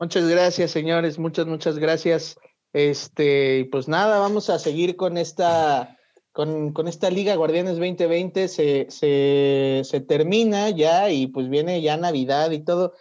[0.00, 1.18] Muchas gracias, señores.
[1.18, 2.36] Muchas, muchas gracias.
[2.72, 5.98] Este, pues nada, vamos a seguir con esta,
[6.32, 8.48] con, con esta Liga Guardianes 2020.
[8.48, 12.94] Se, se, se termina ya y pues viene ya Navidad y todo.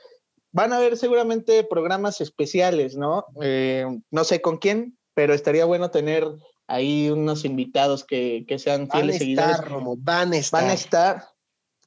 [0.52, 3.26] Van a haber seguramente programas especiales, ¿no?
[3.42, 6.28] Eh, no sé con quién, pero estaría bueno tener
[6.70, 9.56] ahí unos invitados que, que sean Van a fieles seguidores.
[9.56, 10.62] estar, Romo, van a estar.
[10.62, 11.24] Van a estar.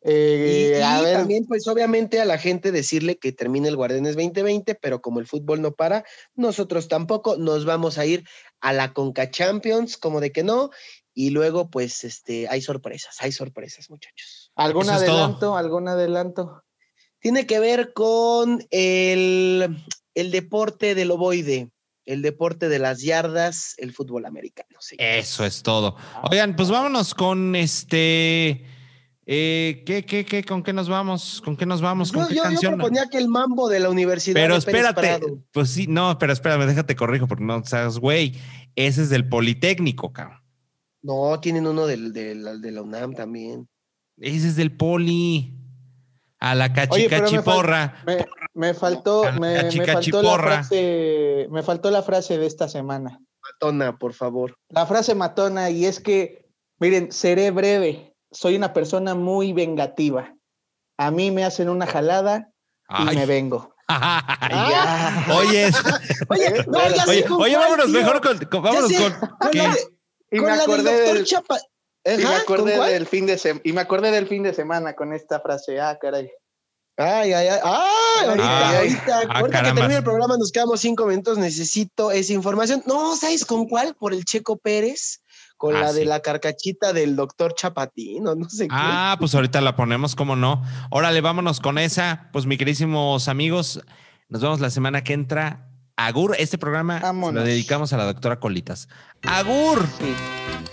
[0.05, 3.77] Y, Eh, y a ver, también, pues obviamente a la gente decirle que termine el
[3.77, 6.05] Guardianes 2020, pero como el fútbol no para,
[6.35, 8.25] nosotros tampoco nos vamos a ir
[8.61, 10.71] a la Conca Champions, como de que no,
[11.15, 14.51] y luego pues este hay sorpresas, hay sorpresas, muchachos.
[14.57, 15.57] ¿algún eso adelanto?
[15.57, 16.65] ¿Algún adelanto?
[17.21, 21.71] Tiene que ver con el, el deporte del ovoide,
[22.05, 24.79] el deporte de las yardas, el fútbol americano.
[24.81, 24.97] sí.
[24.99, 25.97] Eso es todo.
[26.31, 28.65] Oigan, pues vámonos con este.
[29.27, 31.41] eh, ¿qué, qué, qué, ¿Con qué nos vamos?
[31.45, 32.11] ¿Con qué nos vamos?
[32.13, 32.75] ¿Con Yo, qué yo- yo canción?
[32.77, 35.21] proponía que el mambo de la Universidad pero de espérate.
[35.53, 38.35] Pues sí, no, pero espérame, déjate corrijo porque no seas güey.
[38.75, 40.41] Ese es del Politécnico, cabrón.
[41.03, 43.69] No, tienen uno del, del- de la UNAM también.
[44.19, 45.55] Ese es del Poli.
[46.43, 48.03] A la me fal- cachicachiporra.
[48.05, 50.43] Me, me faltó, me, me faltó la chiporra.
[50.55, 53.21] frase, me faltó la frase de esta semana.
[53.43, 54.57] Matona, por favor.
[54.69, 56.47] La frase matona, y es que,
[56.81, 60.35] miren, seré breve, soy una persona muy vengativa.
[60.99, 62.49] A mí me hacen una jalada
[62.89, 63.17] y Ay.
[63.17, 63.75] me vengo.
[63.89, 65.27] Ya.
[65.39, 65.71] Oye,
[66.29, 67.95] Oye, no, ya oye, oye, vámonos tío.
[67.99, 69.13] mejor con, con- vámonos con.
[69.13, 69.49] La
[70.31, 71.59] con del doctor del, Chapa.
[72.05, 74.55] Y me Ajá, ¿con acordé del fin de sem- y me acordé del fin de
[74.55, 75.81] semana con esta frase.
[75.81, 76.31] Ah, caray.
[76.99, 77.61] Ay, ay, ay.
[77.65, 79.21] Ay, ahorita, Ah, ahorita.
[79.29, 81.39] ah, ahorita que termine el programa, nos quedamos cinco minutos.
[81.39, 82.83] Necesito esa información.
[82.87, 83.95] No, ¿sabes con cuál?
[83.95, 85.23] Por el Checo Pérez,
[85.57, 89.75] con Ah, la de la carcachita del doctor Chapatino, no sé Ah, pues ahorita la
[89.75, 90.63] ponemos, ¿cómo no?
[90.91, 92.29] Órale, vámonos con esa.
[92.33, 93.81] Pues, mi queridísimos amigos,
[94.29, 95.69] nos vemos la semana que entra.
[95.97, 98.89] Agur, este programa lo dedicamos a la doctora Colitas.
[99.27, 99.87] Agur.
[99.99, 100.15] Sí.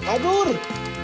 [0.07, 0.98] ¡Agur!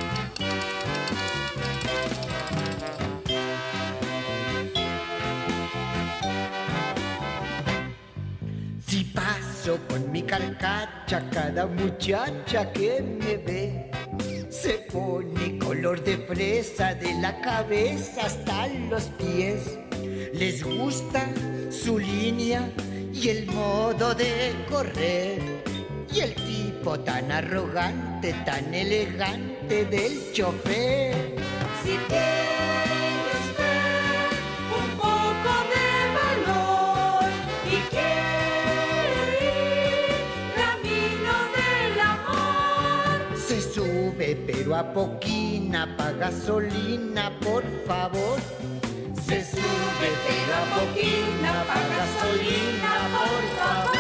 [10.16, 13.92] Mi carcacha, cada muchacha que me ve
[14.50, 19.78] se pone color de fresa de la cabeza hasta los pies.
[20.34, 21.22] Les gusta
[21.70, 22.62] su línea
[23.12, 25.42] y el modo de correr.
[26.14, 31.36] Y el tipo tan arrogante, tan elegante del chofer.
[31.84, 32.95] Si tienes
[44.34, 48.40] pero a poquina, pa' gasolina, por favor.
[49.28, 53.95] Se sube, pero a poquina, pa' gasolina, por favor.